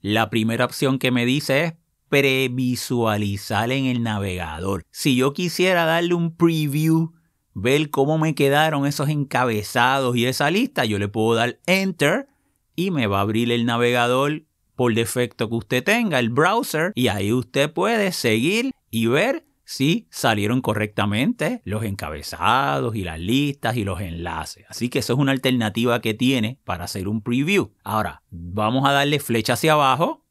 La 0.02 0.30
primera 0.30 0.66
opción 0.66 1.00
que 1.00 1.12
me 1.12 1.26
dice 1.26 1.64
es 1.66 1.74
previsualizar 2.10 3.72
en 3.72 3.86
el 3.86 4.04
navegador. 4.04 4.86
Si 4.92 5.16
yo 5.16 5.34
quisiera 5.34 5.86
darle 5.86 6.14
un 6.14 6.36
preview, 6.36 7.14
ver 7.54 7.90
cómo 7.90 8.18
me 8.18 8.36
quedaron 8.36 8.86
esos 8.86 9.10
encabezados 9.10 10.16
y 10.16 10.26
esa 10.26 10.50
lista, 10.52 10.86
yo 10.86 11.00
le 11.00 11.08
puedo 11.08 11.36
dar 11.36 11.60
enter 11.66 12.28
y 12.76 12.92
me 12.92 13.08
va 13.08 13.18
a 13.18 13.22
abrir 13.22 13.52
el 13.52 13.66
navegador 13.66 14.44
por 14.76 14.94
defecto 14.94 15.50
que 15.50 15.56
usted 15.56 15.84
tenga, 15.84 16.20
el 16.20 16.30
browser, 16.30 16.92
y 16.96 17.08
ahí 17.08 17.32
usted 17.32 17.72
puede 17.72 18.12
seguir 18.12 18.72
y 18.90 19.08
ver 19.08 19.46
si 19.64 20.08
salieron 20.12 20.62
correctamente 20.62 21.62
los 21.66 21.84
encabezados 21.84 22.96
y 22.96 23.04
las 23.04 23.20
listas 23.20 23.76
y 23.78 23.84
los 23.84 24.00
enlaces. 24.00 24.66
Así 24.70 24.90
que 24.90 25.00
eso 25.00 25.14
es 25.14 25.20
una 25.20 25.32
alternativa 25.32 26.02
que 26.02 26.14
tiene 26.14 26.60
para 26.64 26.86
hacer 26.86 27.08
un 27.08 27.22
preview. 27.22 27.72
Ahora, 27.84 28.22
vamos 28.30 28.88
a 28.88 28.92
darle 28.92 29.20
flecha 29.20 29.54
hacia 29.54 29.74
abajo 29.74 30.26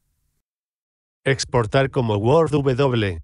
Exportar 1.27 1.89
como 1.89 2.17
Word 2.17 2.51
W. 2.51 3.23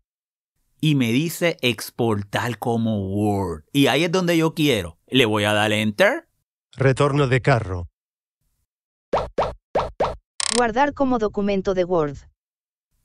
y 0.81 0.95
me 0.95 1.12
dice 1.12 1.57
exportar 1.62 2.57
como 2.57 2.97
Word. 3.10 3.63
Y 3.71 3.86
ahí 3.86 4.05
es 4.05 4.12
donde 4.12 4.36
yo 4.36 4.55
quiero. 4.55 4.97
Le 5.07 5.27
voy 5.27 5.43
a 5.43 5.53
dar 5.53 5.71
enter. 5.71 6.27
Retorno 6.75 7.27
de 7.27 7.41
carro. 7.43 7.89
Guardar 10.56 10.94
como 10.94 11.18
documento 11.18 11.74
de 11.74 11.86
Word. 11.86 12.18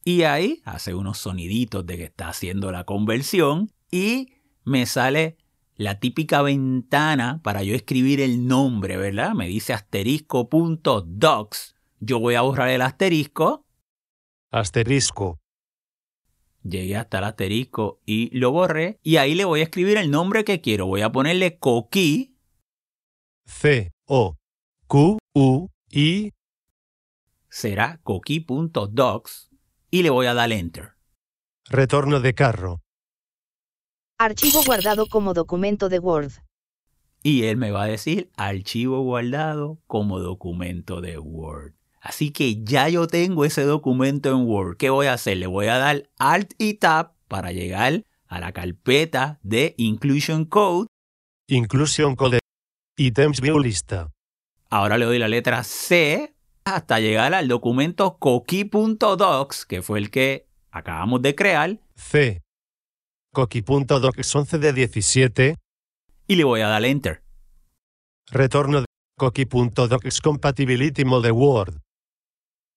Y 0.05 0.23
ahí 0.23 0.63
hace 0.65 0.95
unos 0.95 1.19
soniditos 1.19 1.85
de 1.87 1.97
que 1.97 2.05
está 2.05 2.29
haciendo 2.29 2.71
la 2.71 2.85
conversión 2.85 3.73
y 3.91 4.35
me 4.65 4.87
sale 4.87 5.37
la 5.77 5.99
típica 6.01 6.43
ventana 6.43 7.41
para 7.43 7.63
yo 7.63 7.75
escribir 7.75 8.21
el 8.21 8.47
nombre, 8.47 8.97
¿verdad? 8.97 9.33
Me 9.33 9.49
dice 9.49 9.73
asterisco.docs. 9.73 11.75
Yo 12.01 12.21
voy 12.21 12.35
a 12.35 12.43
borrar 12.43 12.69
el 12.69 12.83
asterisco. 12.83 13.65
Asterisco. 14.51 15.41
Llegué 16.63 16.97
hasta 16.97 17.19
el 17.19 17.25
asterisco 17.25 18.01
y 18.07 18.37
lo 18.37 18.53
borré. 18.53 18.99
Y 19.03 19.19
ahí 19.19 19.35
le 19.35 19.45
voy 19.45 19.61
a 19.61 19.65
escribir 19.65 19.99
el 19.99 20.11
nombre 20.11 20.45
que 20.45 20.61
quiero. 20.61 20.87
Voy 20.87 21.03
a 21.03 21.13
ponerle 21.13 21.59
coquí. 21.59 22.37
C. 23.45 23.93
Será 27.57 28.01
coquí.docs. 28.03 29.49
Y 29.91 30.03
le 30.03 30.11
voy 30.11 30.27
a 30.27 30.35
dar 30.35 30.53
enter. 30.53 30.93
Retorno 31.71 32.21
de 32.21 32.35
carro. 32.35 32.83
Archivo 34.19 34.63
guardado 34.63 35.07
como 35.07 35.33
documento 35.33 35.89
de 35.89 35.99
Word. 35.99 36.33
y 37.23 37.45
él 37.45 37.57
me 37.57 37.71
va 37.71 37.85
a 37.85 37.87
decir 37.87 38.31
archivo 38.37 39.01
guardado 39.01 39.81
como 39.87 40.21
documento 40.21 41.01
de 41.01 41.17
Word. 41.17 41.73
Así 41.99 42.31
que 42.31 42.63
ya 42.63 42.91
yo 42.91 43.07
tengo 43.07 43.47
ese 43.47 43.63
documento 43.63 44.29
en 44.29 44.47
Word. 44.47 44.77
¿Qué 44.77 44.91
voy 44.91 45.07
a 45.07 45.15
hacer? 45.15 45.39
Le 45.39 45.47
voy 45.47 45.69
a 45.69 45.79
dar 45.79 46.11
Alt 46.19 46.53
y 46.59 46.75
Tab 46.75 47.15
para 47.27 47.53
llegar 47.53 48.05
a 48.27 48.39
la 48.39 48.53
carpeta 48.53 49.41
de 49.43 49.75
Inclusion 49.79 50.45
Code. 50.45 50.89
Inclusión 51.49 52.17
code. 52.17 52.39
Items 52.99 53.41
view 53.41 53.59
lista. 53.59 54.13
Ahora 54.69 54.99
le 54.99 55.07
doy 55.07 55.19
la 55.19 55.29
letra 55.29 55.65
C 55.65 56.36
hasta 56.67 56.99
llegar 56.99 57.33
al 57.33 57.47
documento 57.49 58.19
coqui.docs, 58.19 59.65
que 59.67 59.83
fue 59.83 60.01
el 60.01 60.11
que 60.11 60.47
acabamos 60.71 61.23
de 61.23 61.35
crear 61.35 61.79
C. 61.95 62.43
Coqui.docs 63.33 64.37
11 64.37 64.59
de 64.59 64.73
17. 64.73 65.57
y 66.27 66.35
le 66.35 66.45
voy 66.45 66.61
a 66.61 66.67
dar 66.69 66.85
enter. 66.85 67.23
Retorno 68.31 68.81
de 68.81 68.87
Coqui.docs 69.17 70.21
Compatibility 70.21 71.05
Mode 71.05 71.31
Word. 71.31 71.79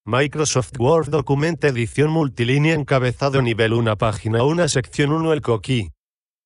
Microsoft 0.05 0.73
Word 0.77 1.09
Document 1.09 1.63
Edición 1.63 2.11
Multilínea 2.11 2.75
Encabezado 2.75 3.41
Nivel 3.41 3.73
1 3.73 3.97
Página 3.97 4.43
1 4.43 4.67
Sección 4.67 5.11
1 5.11 5.33
El 5.33 5.41
Coqui. 5.41 5.89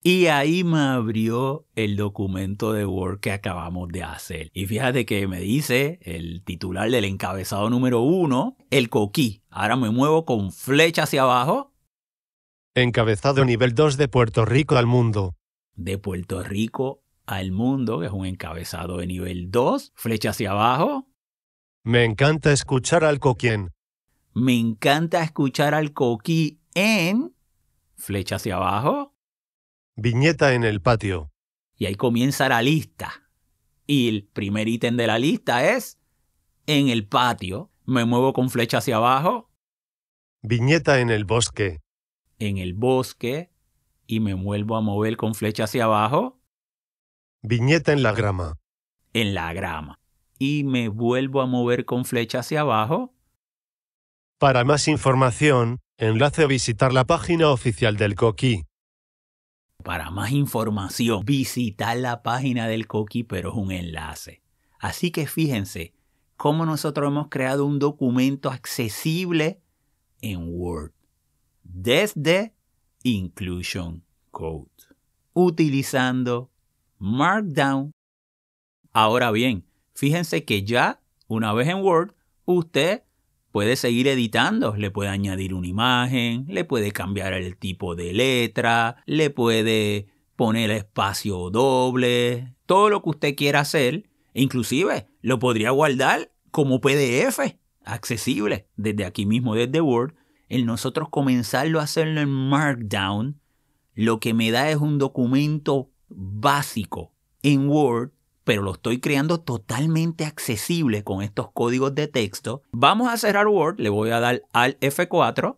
Y 0.05 0.27
ahí 0.27 0.65
me 0.65 0.79
abrió 0.79 1.65
el 1.75 1.95
documento 1.95 2.73
de 2.73 2.85
Word 2.85 3.21
que 3.21 3.31
acabamos 3.31 3.87
de 3.89 4.03
hacer. 4.03 4.51
Y 4.53 4.65
fíjate 4.65 5.05
que 5.05 5.27
me 5.27 5.39
dice 5.39 5.99
el 6.01 6.43
titular 6.43 6.91
del 6.91 7.05
encabezado 7.05 7.69
número 7.69 8.01
1, 8.01 8.57
el 8.69 8.89
coquí. 8.89 9.43
Ahora 9.49 9.77
me 9.77 9.91
muevo 9.91 10.25
con 10.25 10.51
flecha 10.51 11.03
hacia 11.03 11.21
abajo 11.21 11.73
Encabezado 12.75 13.45
Nivel 13.45 13.75
2 13.75 13.97
de 13.97 14.07
Puerto 14.07 14.45
Rico 14.45 14.77
al 14.77 14.87
Mundo. 14.87 15.35
de 15.75 15.99
Puerto 15.99 16.41
Rico 16.41 17.03
al 17.27 17.51
mundo, 17.51 17.99
que 17.99 18.07
es 18.07 18.11
un 18.11 18.25
encabezado 18.25 18.97
de 18.97 19.07
nivel 19.07 19.51
2, 19.51 19.93
flecha 19.95 20.31
hacia 20.31 20.51
abajo. 20.51 21.07
Me 21.83 22.03
encanta 22.03 22.51
escuchar 22.51 23.03
al 23.03 23.19
coquien. 23.19 23.69
Me 24.33 24.57
encanta 24.57 25.23
escuchar 25.23 25.75
al 25.75 25.93
coquí 25.93 26.59
en 26.73 27.35
flecha 27.95 28.37
hacia 28.37 28.55
abajo. 28.55 29.12
Viñeta 29.95 30.53
en 30.53 30.63
el 30.63 30.81
patio. 30.81 31.31
Y 31.77 31.85
ahí 31.85 31.95
comienza 31.95 32.49
la 32.49 32.61
lista. 32.61 33.29
Y 33.85 34.09
el 34.09 34.23
primer 34.25 34.67
ítem 34.67 34.97
de 34.97 35.07
la 35.07 35.19
lista 35.19 35.69
es 35.75 35.99
en 36.65 36.87
el 36.89 37.07
patio. 37.07 37.71
Me 37.85 38.05
muevo 38.05 38.33
con 38.33 38.49
flecha 38.49 38.77
hacia 38.77 38.95
abajo, 38.97 39.49
Viñeta 40.41 40.99
en 40.99 41.09
el 41.09 41.25
bosque. 41.25 41.79
en 42.39 42.57
el 42.57 42.73
bosque, 42.73 43.51
y 44.07 44.19
me 44.19 44.33
vuelvo 44.33 44.75
a 44.75 44.81
mover 44.81 45.15
con 45.17 45.35
flecha 45.35 45.65
hacia 45.65 45.85
abajo, 45.85 46.41
Viñeta 47.41 47.91
en 47.93 48.03
la 48.03 48.13
grama. 48.13 48.57
en 49.13 49.33
la 49.33 49.53
grama. 49.53 49.99
Y 50.39 50.63
me 50.63 50.87
vuelvo 50.89 51.41
a 51.41 51.45
mover 51.45 51.85
con 51.85 52.03
flecha 52.05 52.39
hacia 52.39 52.61
abajo, 52.61 53.13
Para 54.39 54.63
más 54.65 54.87
información, 54.89 55.79
enlace 55.97 56.43
a 56.43 56.47
visitar 56.47 56.91
la 56.91 57.05
página 57.05 57.49
oficial 57.49 57.95
del 57.95 58.15
coquí. 58.15 58.63
Para 59.83 60.11
más 60.11 60.31
información, 60.31 61.25
visitar 61.25 61.97
la 61.97 62.23
página 62.23 62.67
del 62.67 62.87
Coqui, 62.87 63.23
pero 63.23 63.49
es 63.49 63.55
un 63.55 63.71
enlace. 63.71 64.41
Así 64.79 65.11
que 65.11 65.27
fíjense 65.27 65.93
cómo 66.37 66.65
nosotros 66.65 67.07
hemos 67.07 67.27
creado 67.29 67.65
un 67.65 67.79
documento 67.79 68.49
accesible 68.49 69.61
en 70.21 70.45
Word 70.47 70.93
desde 71.63 72.53
Inclusion 73.03 74.03
Code, 74.31 74.69
utilizando 75.33 76.49
Markdown. 76.97 77.91
Ahora 78.93 79.31
bien, 79.31 79.65
fíjense 79.93 80.45
que 80.45 80.63
ya 80.63 81.01
una 81.27 81.53
vez 81.53 81.67
en 81.67 81.81
Word, 81.81 82.13
usted 82.45 83.03
puede 83.53 83.75
seguir 83.75 84.07
editando, 84.07 84.75
le 84.75 84.89
puede 84.89 85.11
añadir 85.11 85.53
una 85.53 85.67
imagen, 85.67 86.45
le 86.47 86.65
puede 86.65 86.91
cambiar 86.91 87.33
el 87.33 87.55
tipo 87.55 87.93
de 87.93 88.11
letra, 88.11 88.95
le 89.05 89.29
puede 89.29 90.07
poner 90.35 90.71
espacio 90.71 91.51
doble, 91.51 92.55
todo 92.65 92.89
lo 92.89 93.03
que 93.03 93.09
usted 93.11 93.35
quiera 93.35 93.59
hacer, 93.59 94.09
inclusive 94.33 95.05
lo 95.21 95.37
podría 95.37 95.69
guardar 95.69 96.31
como 96.49 96.81
PDF, 96.81 97.55
accesible 97.85 98.65
desde 98.75 99.05
aquí 99.05 99.27
mismo, 99.27 99.53
desde 99.53 99.81
Word, 99.81 100.15
el 100.49 100.65
nosotros 100.65 101.09
comenzarlo 101.09 101.79
a 101.79 101.83
hacerlo 101.83 102.21
en 102.21 102.29
Markdown, 102.29 103.39
lo 103.93 104.19
que 104.19 104.33
me 104.33 104.49
da 104.49 104.71
es 104.71 104.77
un 104.77 104.97
documento 104.97 105.91
básico 106.09 107.13
en 107.43 107.69
Word 107.69 108.13
pero 108.43 108.61
lo 108.61 108.73
estoy 108.73 108.99
creando 108.99 109.39
totalmente 109.39 110.25
accesible 110.25 111.03
con 111.03 111.21
estos 111.21 111.51
códigos 111.51 111.95
de 111.95 112.07
texto. 112.07 112.61
Vamos 112.71 113.11
a 113.11 113.17
cerrar 113.17 113.47
Word, 113.47 113.79
le 113.79 113.89
voy 113.89 114.11
a 114.11 114.19
dar 114.19 114.43
al 114.53 114.79
F4 114.79 115.57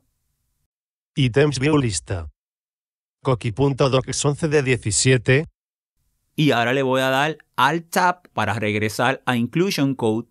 Items 1.15 1.59
View 1.59 1.77
Lista. 1.77 2.29
Coqui.docs 3.23 4.25
11 4.25 4.47
de 4.49 4.63
17. 4.63 5.45
y 6.35 6.51
ahora 6.51 6.73
le 6.73 6.83
voy 6.83 7.01
a 7.01 7.09
dar 7.09 7.37
Alt 7.55 7.89
Tab 7.89 8.29
para 8.33 8.53
regresar 8.53 9.21
a 9.25 9.37
Inclusion 9.37 9.95
Code 9.95 10.27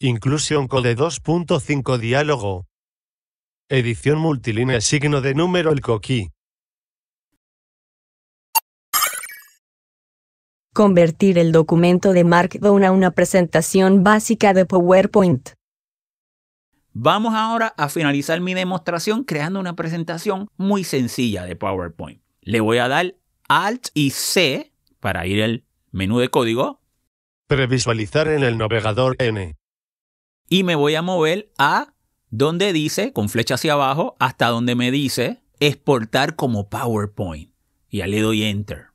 Inclusion 0.00 0.68
Code 0.68 0.96
2.5 0.96 1.98
Diálogo. 1.98 2.66
Edición 3.68 4.18
multilínea 4.18 4.80
signo 4.80 5.20
de 5.20 5.34
número 5.34 5.72
el 5.72 5.80
coquí. 5.80 6.30
Convertir 10.74 11.38
el 11.38 11.50
documento 11.50 12.12
de 12.12 12.24
Markdown 12.24 12.84
a 12.84 12.92
una 12.92 13.10
presentación 13.10 14.04
básica 14.04 14.54
de 14.54 14.64
PowerPoint. 14.64 15.50
Vamos 16.92 17.34
ahora 17.34 17.74
a 17.76 17.88
finalizar 17.88 18.40
mi 18.40 18.54
demostración 18.54 19.24
creando 19.24 19.60
una 19.60 19.74
presentación 19.74 20.48
muy 20.56 20.84
sencilla 20.84 21.44
de 21.44 21.56
PowerPoint. 21.56 22.20
Le 22.42 22.60
voy 22.60 22.78
a 22.78 22.88
dar 22.88 23.14
Alt 23.48 23.88
y 23.94 24.10
C 24.10 24.72
para 25.00 25.26
ir 25.26 25.42
al 25.42 25.64
menú 25.90 26.18
de 26.18 26.28
código 26.28 26.80
Previsualizar 27.46 28.28
en 28.28 28.42
el 28.42 28.58
navegador 28.58 29.16
N. 29.18 29.56
y 30.50 30.64
me 30.64 30.74
voy 30.74 30.96
a 30.96 31.02
mover 31.02 31.50
a 31.56 31.94
donde 32.30 32.74
dice, 32.74 33.14
con 33.14 33.30
flecha 33.30 33.54
hacia 33.54 33.72
abajo, 33.72 34.16
hasta 34.18 34.48
donde 34.48 34.74
me 34.74 34.90
dice 34.90 35.40
exportar 35.60 36.36
como 36.36 36.68
PowerPoint. 36.68 37.50
Y 37.88 37.98
ya 37.98 38.06
le 38.06 38.20
doy 38.20 38.42
Enter. 38.42 38.87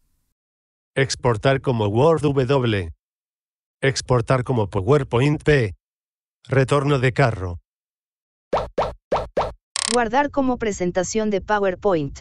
Exportar 0.96 1.62
como 1.62 1.88
Word 1.88 2.22
W. 2.22 2.92
Exportar 3.82 4.44
como 4.44 4.70
PowerPoint 4.70 5.42
P. 5.42 5.74
Retorno 6.48 7.00
de 7.00 7.14
carro. 7.14 7.60
Guardar 9.92 10.30
como 10.30 10.58
presentación 10.58 11.30
de 11.32 11.42
PowerPoint. 11.42 12.20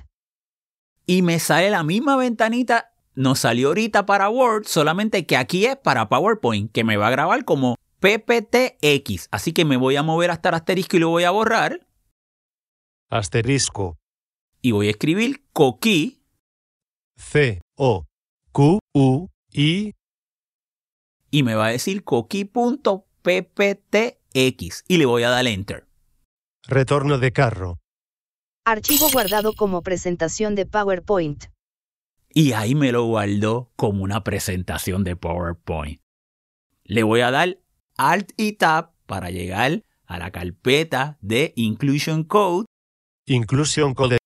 y 1.05 1.21
me 1.21 1.39
sale 1.39 1.69
la 1.69 1.83
misma 1.83 2.17
ventanita. 2.17 2.95
Nos 3.15 3.41
salió 3.41 3.69
ahorita 3.69 4.07
para 4.07 4.31
Word, 4.31 4.65
solamente 4.67 5.27
que 5.27 5.37
aquí 5.37 5.67
es 5.67 5.77
para 5.77 6.09
PowerPoint, 6.09 6.73
que 6.73 6.85
me 6.85 6.97
va 6.97 7.09
a 7.09 7.11
grabar 7.11 7.45
como 7.45 7.75
PPTX. 8.01 9.29
Así 9.31 9.53
que 9.53 9.67
me 9.67 9.77
voy 9.77 9.97
a 9.97 10.03
mover 10.03 10.31
hasta 10.31 10.49
el 10.49 10.55
asterisco 10.55 10.97
y 10.97 11.01
lo 11.01 11.11
voy 11.11 11.25
a 11.25 11.31
borrar. 11.31 11.87
Asterisco. 13.11 13.99
Y 14.63 14.71
voy 14.71 14.87
a 14.87 14.91
escribir 14.93 15.45
coquí 15.53 16.23
C. 17.17 17.61
O. 17.77 18.07
U. 18.95 19.29
I. 19.51 19.95
y 21.31 21.43
me 21.43 21.55
va 21.55 21.67
a 21.67 21.71
decir 21.71 22.05
coquí.pptx. 22.05 23.05
Y 24.89 24.97
le 24.97 25.07
voy 25.07 25.23
a 25.23 25.31
dar 25.31 25.47
Enter. 25.47 25.87
Retorno 26.67 27.19
de 27.19 27.33
carro. 27.33 27.79
Archivo 28.65 29.09
guardado 29.11 29.55
como 29.55 29.83
presentación 29.83 30.55
de 30.55 30.67
PowerPoint. 30.67 31.47
Y 32.35 32.53
ahí 32.53 32.75
me 32.75 32.93
lo 32.93 33.05
guardó 33.05 33.73
como 33.77 34.05
una 34.05 34.25
presentación 34.25 35.05
de 35.05 35.17
PowerPoint. 35.17 36.01
Le 36.85 37.03
voy 37.03 37.21
a 37.21 37.31
dar 37.31 37.59
Alt 37.97 38.33
y 38.37 38.53
Tab 38.53 38.93
para 39.07 39.31
llegar 39.31 39.85
a 40.07 40.19
la 40.19 40.31
carpeta 40.31 41.19
de 41.21 41.53
Inclusion 41.57 42.25
Code 42.25 42.67
Inclusion 43.27 43.95
Code. 43.95 44.19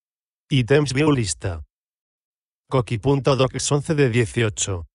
Items 0.49 0.95
View 0.95 1.13
Lista. 1.13 1.66
Coqui.docs 2.69 3.73
11 3.73 3.95
de 3.95 4.11
18. 4.11 4.87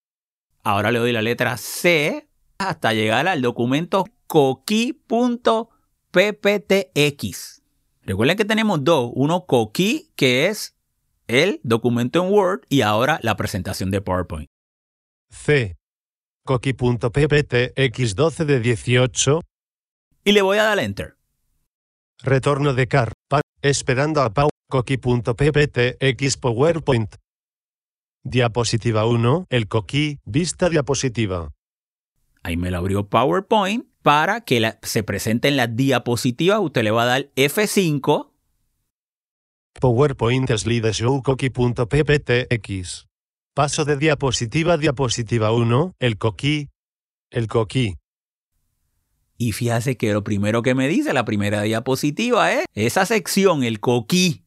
Ahora 0.63 0.91
le 0.91 0.99
doy 0.99 1.11
la 1.13 1.21
letra 1.21 1.55
C 1.57 2.27
hasta 2.57 2.93
llegar 2.93 3.27
al 3.27 3.41
documento 3.41 4.05
coqui.pptx. 4.27 5.01
Recuerden 8.03 8.37
que 8.37 8.45
tenemos 8.45 8.83
dos. 8.83 9.11
Uno 9.15 9.45
coqui, 9.45 10.11
que 10.15 10.47
es 10.47 10.75
el 11.27 11.59
documento 11.63 12.23
en 12.23 12.31
Word, 12.33 12.61
y 12.69 12.81
ahora 12.81 13.19
la 13.23 13.35
presentación 13.37 13.89
de 13.91 14.01
PowerPoint. 14.01 14.47
C. 15.29 15.77
Coqui.pptx 16.45 18.15
12 18.15 18.45
de 18.45 18.59
18. 18.59 19.41
Y 20.25 20.31
le 20.33 20.41
voy 20.41 20.57
a 20.57 20.63
dar 20.63 20.79
Enter. 20.79 21.15
Retorno 22.21 22.73
de 22.73 22.87
carro. 22.87 23.13
Pa- 23.29 23.41
esperando 23.61 24.21
a 24.21 24.33
Pau. 24.33 24.49
Coqui.pptx 24.69 26.37
PowerPoint. 26.37 27.15
Diapositiva 28.23 29.05
1. 29.05 29.47
El 29.49 29.67
coquí. 29.67 30.19
Vista 30.25 30.69
diapositiva. 30.69 31.51
Ahí 32.43 32.57
me 32.57 32.71
lo 32.71 32.77
abrió 32.77 33.07
PowerPoint 33.07 33.85
para 34.01 34.41
que 34.41 34.59
la- 34.59 34.79
se 34.83 35.03
presenten 35.03 35.57
las 35.57 35.75
diapositivas. 35.75 36.59
Usted 36.59 36.83
le 36.83 36.91
va 36.91 37.03
a 37.03 37.07
dar 37.07 37.29
F5 37.35 38.31
PowerPoint 39.79 40.49
Slideshow 40.51 41.21
Coqui.pptx. 41.23 43.07
Paso 43.53 43.85
de 43.85 43.97
diapositiva 43.97 44.73
a 44.73 44.77
diapositiva 44.77 45.51
1. 45.51 45.95
El 45.99 46.17
coquí. 46.17 46.69
El 47.29 47.47
coquí. 47.47 47.95
y 49.37 49.53
fíjese 49.53 49.97
que 49.97 50.13
lo 50.13 50.23
primero 50.23 50.61
que 50.61 50.75
me 50.75 50.87
dice 50.87 51.13
la 51.13 51.25
primera 51.25 51.63
diapositiva 51.63 52.51
es 52.53 52.65
esa 52.75 53.07
sección, 53.07 53.63
el 53.63 53.79
coquí. 53.79 54.40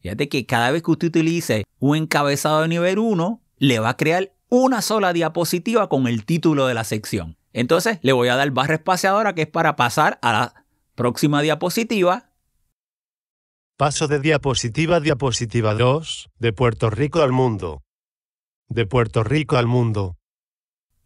Fíjate 0.00 0.28
que 0.28 0.46
cada 0.46 0.70
vez 0.70 0.82
que 0.82 0.90
usted 0.92 1.08
utilice 1.08 1.64
un 1.78 1.96
encabezado 1.96 2.62
de 2.62 2.68
nivel 2.68 2.98
1, 2.98 3.42
le 3.58 3.78
va 3.80 3.90
a 3.90 3.96
crear 3.96 4.32
una 4.48 4.80
sola 4.82 5.12
diapositiva 5.12 5.88
con 5.88 6.06
el 6.06 6.24
título 6.24 6.66
de 6.66 6.74
la 6.74 6.84
sección. 6.84 7.36
Entonces 7.52 7.98
le 8.02 8.12
voy 8.12 8.28
a 8.28 8.36
dar 8.36 8.50
barra 8.52 8.74
espaciadora 8.74 9.34
que 9.34 9.42
es 9.42 9.48
para 9.48 9.74
pasar 9.76 10.18
a 10.22 10.32
la 10.32 10.64
próxima 10.94 11.42
diapositiva. 11.42 12.30
Paso 13.76 14.08
de 14.08 14.20
diapositiva 14.20 14.96
a 14.96 15.00
diapositiva 15.00 15.74
2, 15.74 16.30
de 16.38 16.52
Puerto 16.52 16.90
Rico 16.90 17.22
al 17.22 17.32
mundo. 17.32 17.82
De 18.68 18.86
Puerto 18.86 19.22
Rico 19.24 19.56
al 19.56 19.66
mundo. 19.66 20.16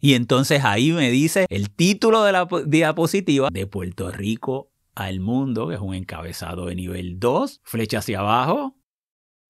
Y 0.00 0.14
entonces 0.14 0.64
ahí 0.64 0.90
me 0.92 1.10
dice 1.10 1.46
el 1.48 1.70
título 1.70 2.24
de 2.24 2.32
la 2.32 2.48
po- 2.48 2.62
diapositiva 2.62 3.50
de 3.52 3.66
Puerto 3.66 4.10
Rico 4.10 4.70
al 4.94 5.20
mundo, 5.20 5.68
que 5.68 5.74
es 5.74 5.80
un 5.80 5.94
encabezado 5.94 6.66
de 6.66 6.74
nivel 6.74 7.20
2, 7.20 7.60
flecha 7.62 7.98
hacia 7.98 8.20
abajo. 8.20 8.76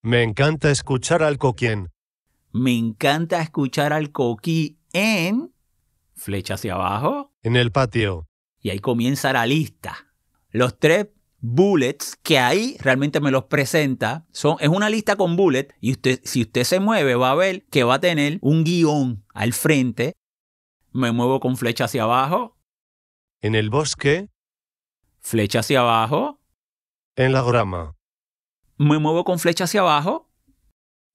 Me 0.05 0.25
encanta 0.25 0.71
escuchar 0.73 1.23
al 1.23 1.38
coquien. 1.38 1.91
Me 2.51 2.77
encanta 2.77 3.41
escuchar 3.41 3.93
al 3.93 4.11
coquí 4.11 4.79
en 4.93 5.55
flecha 6.17 6.55
hacia 6.55 6.75
abajo. 6.75 7.33
En 7.43 7.55
el 7.55 7.71
patio. 7.71 8.27
Y 8.61 8.71
ahí 8.71 8.81
comienza 8.81 9.33
la 9.33 9.47
lista. 9.47 10.12
Los 10.51 10.77
tres 10.81 11.07
bullets 11.38 12.17
que 12.23 12.41
ahí 12.41 12.77
realmente 12.81 13.21
me 13.21 13.31
los 13.31 13.45
presenta 13.45 14.27
son 14.33 14.57
es 14.59 14.69
una 14.69 14.91
lista 14.91 15.15
con 15.15 15.37
bullets 15.37 15.73
y 15.81 15.93
usted 15.93 16.21
si 16.25 16.43
usted 16.43 16.65
se 16.65 16.81
mueve 16.81 17.15
va 17.15 17.31
a 17.31 17.35
ver 17.37 17.65
que 17.67 17.85
va 17.85 17.95
a 17.95 18.01
tener 18.01 18.38
un 18.43 18.65
guion 18.65 19.25
al 19.33 19.53
frente. 19.53 20.15
Me 20.93 21.12
muevo 21.12 21.38
con 21.38 21.57
flecha 21.57 21.85
hacia 21.85 22.03
abajo, 22.03 22.59
En 23.41 23.55
el 23.55 23.71
bosque. 23.71 24.29
flecha 25.21 25.61
hacia 25.61 25.81
abajo, 25.81 26.41
En 27.17 27.33
la 27.33 27.43
grama. 27.43 27.95
Me 28.78 28.98
muevo 28.98 29.24
con 29.24 29.38
flecha 29.38 29.64
hacia 29.64 29.80
abajo. 29.80 30.28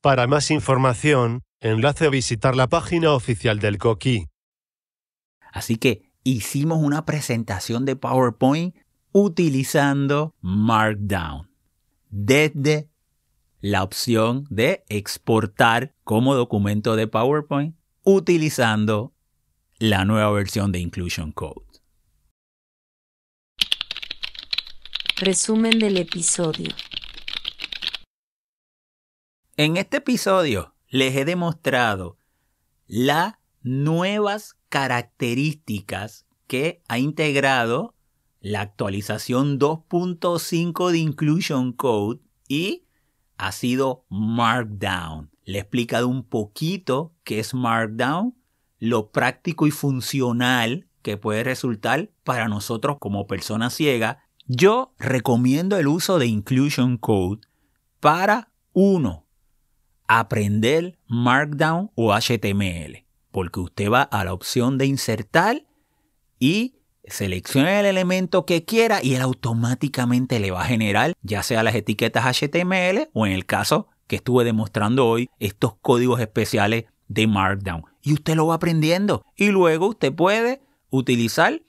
Para 0.02 0.28
más 0.28 0.52
información, 0.52 1.42
enlace 1.60 2.06
a 2.06 2.10
visitar 2.10 2.56
la 2.56 2.68
página 2.68 3.14
oficial 3.14 3.60
del 3.60 3.78
coquí. 3.78 4.28
Así 5.52 5.78
que 5.78 6.12
hicimos 6.24 6.80
una 6.80 7.06
presentación 7.06 7.86
de 7.86 7.96
PowerPoint 7.96 8.76
utilizando 9.12 10.36
Markdown 10.42 11.50
desde 12.10 12.90
la 13.60 13.84
opción 13.84 14.46
de 14.50 14.84
exportar 14.90 15.96
como 16.04 16.36
documento 16.36 16.96
de 16.96 17.08
PowerPoint 17.08 17.76
utilizando 18.04 19.14
la 19.80 20.06
nueva 20.06 20.32
versión 20.32 20.72
de 20.72 20.80
Inclusion 20.80 21.32
Code. 21.32 21.66
Resumen 25.18 25.80
del 25.80 25.98
episodio. 25.98 26.70
En 29.60 29.76
este 29.76 29.98
episodio 29.98 30.76
les 30.88 31.16
he 31.16 31.26
demostrado 31.26 32.20
las 32.86 33.38
nuevas 33.64 34.56
características 34.70 36.28
que 36.46 36.84
ha 36.88 37.00
integrado 37.00 37.96
la 38.40 38.62
actualización 38.62 39.58
2.5 39.58 40.92
de 40.92 41.00
Inclusion 41.00 41.74
Code 41.74 42.20
y 42.48 42.84
ha 43.40 43.52
sido 43.52 44.06
Markdown. 44.10 45.32
Le 45.44 45.58
he 45.58 45.62
explicado 45.62 46.08
un 46.08 46.24
poquito 46.24 47.16
qué 47.24 47.40
es 47.40 47.56
Markdown, 47.56 48.36
lo 48.78 49.10
práctico 49.10 49.66
y 49.66 49.72
funcional 49.72 50.88
que 51.02 51.18
puede 51.18 51.44
resultar 51.44 52.12
para 52.24 52.48
nosotros 52.48 52.98
como 53.00 53.26
personas 53.26 53.74
ciegas. 53.74 54.18
Yo 54.46 54.94
recomiendo 55.00 55.78
el 55.78 55.88
uso 55.88 56.20
de 56.20 56.28
Inclusion 56.28 56.98
Code 56.98 57.42
para 58.00 58.52
uno, 58.74 59.27
aprender 60.08 60.98
Markdown 61.08 61.92
o 61.96 62.14
HTML, 62.14 63.06
porque 63.32 63.60
usted 63.60 63.92
va 63.92 64.04
a 64.04 64.24
la 64.24 64.34
opción 64.34 64.78
de 64.78 64.86
insertar 64.86 65.64
y 66.40 66.76
selecciona 67.06 67.80
el 67.80 67.86
elemento 67.86 68.46
que 68.46 68.66
quiera 68.66 69.02
y 69.02 69.16
él 69.16 69.22
automáticamente 69.22 70.40
le 70.40 70.52
va 70.52 70.64
a 70.64 70.68
generar 70.68 71.14
ya 71.22 71.42
sea 71.44 71.64
las 71.64 71.76
etiquetas 71.76 72.26
HTML 72.26 73.10
o 73.14 73.26
en 73.26 73.32
el 73.32 73.46
caso 73.46 73.88
que 74.08 74.18
estuve 74.18 74.44
demostrando 74.44 75.08
hoy 75.08 75.30
estos 75.40 75.76
códigos 75.82 76.20
especiales 76.20 76.86
de 77.08 77.28
Markdown. 77.28 77.84
Y 78.02 78.14
usted 78.14 78.36
lo 78.36 78.48
va 78.48 78.56
aprendiendo 78.56 79.26
y 79.36 79.50
luego 79.50 79.88
usted 79.88 80.14
puede 80.14 80.62
utilizar 80.90 81.62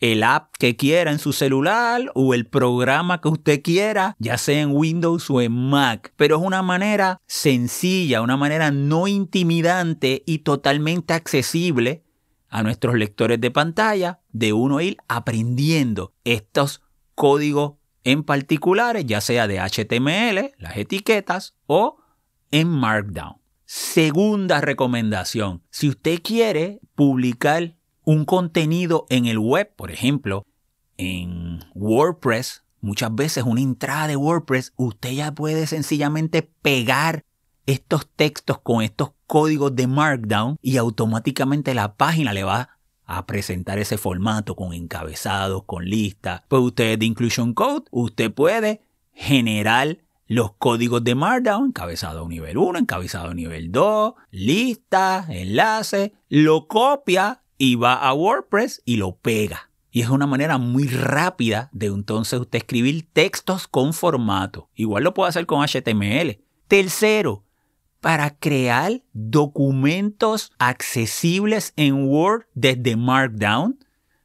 el 0.00 0.22
app 0.22 0.54
que 0.58 0.76
quiera 0.76 1.12
en 1.12 1.18
su 1.18 1.32
celular 1.32 2.10
o 2.14 2.34
el 2.34 2.46
programa 2.46 3.20
que 3.20 3.28
usted 3.28 3.62
quiera, 3.62 4.16
ya 4.18 4.38
sea 4.38 4.60
en 4.60 4.74
Windows 4.74 5.30
o 5.30 5.40
en 5.40 5.52
Mac. 5.52 6.12
Pero 6.16 6.36
es 6.36 6.42
una 6.42 6.62
manera 6.62 7.20
sencilla, 7.26 8.22
una 8.22 8.36
manera 8.36 8.70
no 8.70 9.06
intimidante 9.06 10.22
y 10.26 10.38
totalmente 10.38 11.12
accesible 11.12 12.02
a 12.48 12.62
nuestros 12.62 12.96
lectores 12.96 13.40
de 13.40 13.50
pantalla 13.50 14.20
de 14.32 14.52
uno 14.52 14.80
ir 14.80 14.96
aprendiendo 15.06 16.14
estos 16.24 16.82
códigos 17.14 17.74
en 18.02 18.24
particulares, 18.24 19.04
ya 19.06 19.20
sea 19.20 19.46
de 19.46 19.60
HTML, 19.60 20.54
las 20.58 20.76
etiquetas, 20.76 21.54
o 21.66 21.98
en 22.50 22.68
Markdown. 22.68 23.36
Segunda 23.66 24.60
recomendación, 24.60 25.62
si 25.70 25.88
usted 25.88 26.20
quiere 26.22 26.80
publicar 26.96 27.76
un 28.04 28.24
contenido 28.24 29.06
en 29.08 29.26
el 29.26 29.38
web, 29.38 29.72
por 29.76 29.90
ejemplo, 29.90 30.46
en 30.96 31.64
WordPress, 31.74 32.64
muchas 32.80 33.14
veces 33.14 33.44
una 33.44 33.60
entrada 33.60 34.06
de 34.06 34.16
WordPress, 34.16 34.72
usted 34.76 35.12
ya 35.12 35.32
puede 35.32 35.66
sencillamente 35.66 36.42
pegar 36.42 37.24
estos 37.66 38.08
textos 38.08 38.58
con 38.58 38.82
estos 38.82 39.12
códigos 39.26 39.76
de 39.76 39.86
Markdown 39.86 40.56
y 40.60 40.76
automáticamente 40.76 41.74
la 41.74 41.94
página 41.94 42.32
le 42.32 42.44
va 42.44 42.80
a 43.04 43.26
presentar 43.26 43.78
ese 43.78 43.98
formato 43.98 44.54
con 44.56 44.72
encabezados, 44.72 45.64
con 45.64 45.84
listas. 45.84 46.42
Pues 46.48 46.62
usted 46.62 46.98
de 46.98 47.06
Inclusion 47.06 47.54
Code, 47.54 47.86
usted 47.90 48.32
puede 48.32 48.82
generar 49.12 49.98
los 50.26 50.52
códigos 50.52 51.02
de 51.02 51.16
Markdown, 51.16 51.66
encabezado 51.66 52.28
nivel 52.28 52.56
1, 52.56 52.78
encabezado 52.78 53.34
nivel 53.34 53.72
2, 53.72 54.14
lista, 54.30 55.26
enlace, 55.28 56.12
lo 56.28 56.68
copia 56.68 57.39
y 57.60 57.74
va 57.74 57.92
a 57.92 58.14
WordPress 58.14 58.80
y 58.86 58.96
lo 58.96 59.16
pega. 59.16 59.70
Y 59.90 60.00
es 60.00 60.08
una 60.08 60.26
manera 60.26 60.56
muy 60.56 60.88
rápida 60.88 61.68
de 61.72 61.86
entonces 61.86 62.40
usted 62.40 62.56
escribir 62.56 63.06
textos 63.12 63.68
con 63.68 63.92
formato. 63.92 64.70
Igual 64.74 65.04
lo 65.04 65.12
puede 65.12 65.28
hacer 65.28 65.44
con 65.44 65.62
HTML. 65.62 66.42
Tercero, 66.68 67.44
para 68.00 68.30
crear 68.30 69.02
documentos 69.12 70.52
accesibles 70.58 71.74
en 71.76 72.08
Word 72.08 72.46
desde 72.54 72.96
Markdown. 72.96 73.78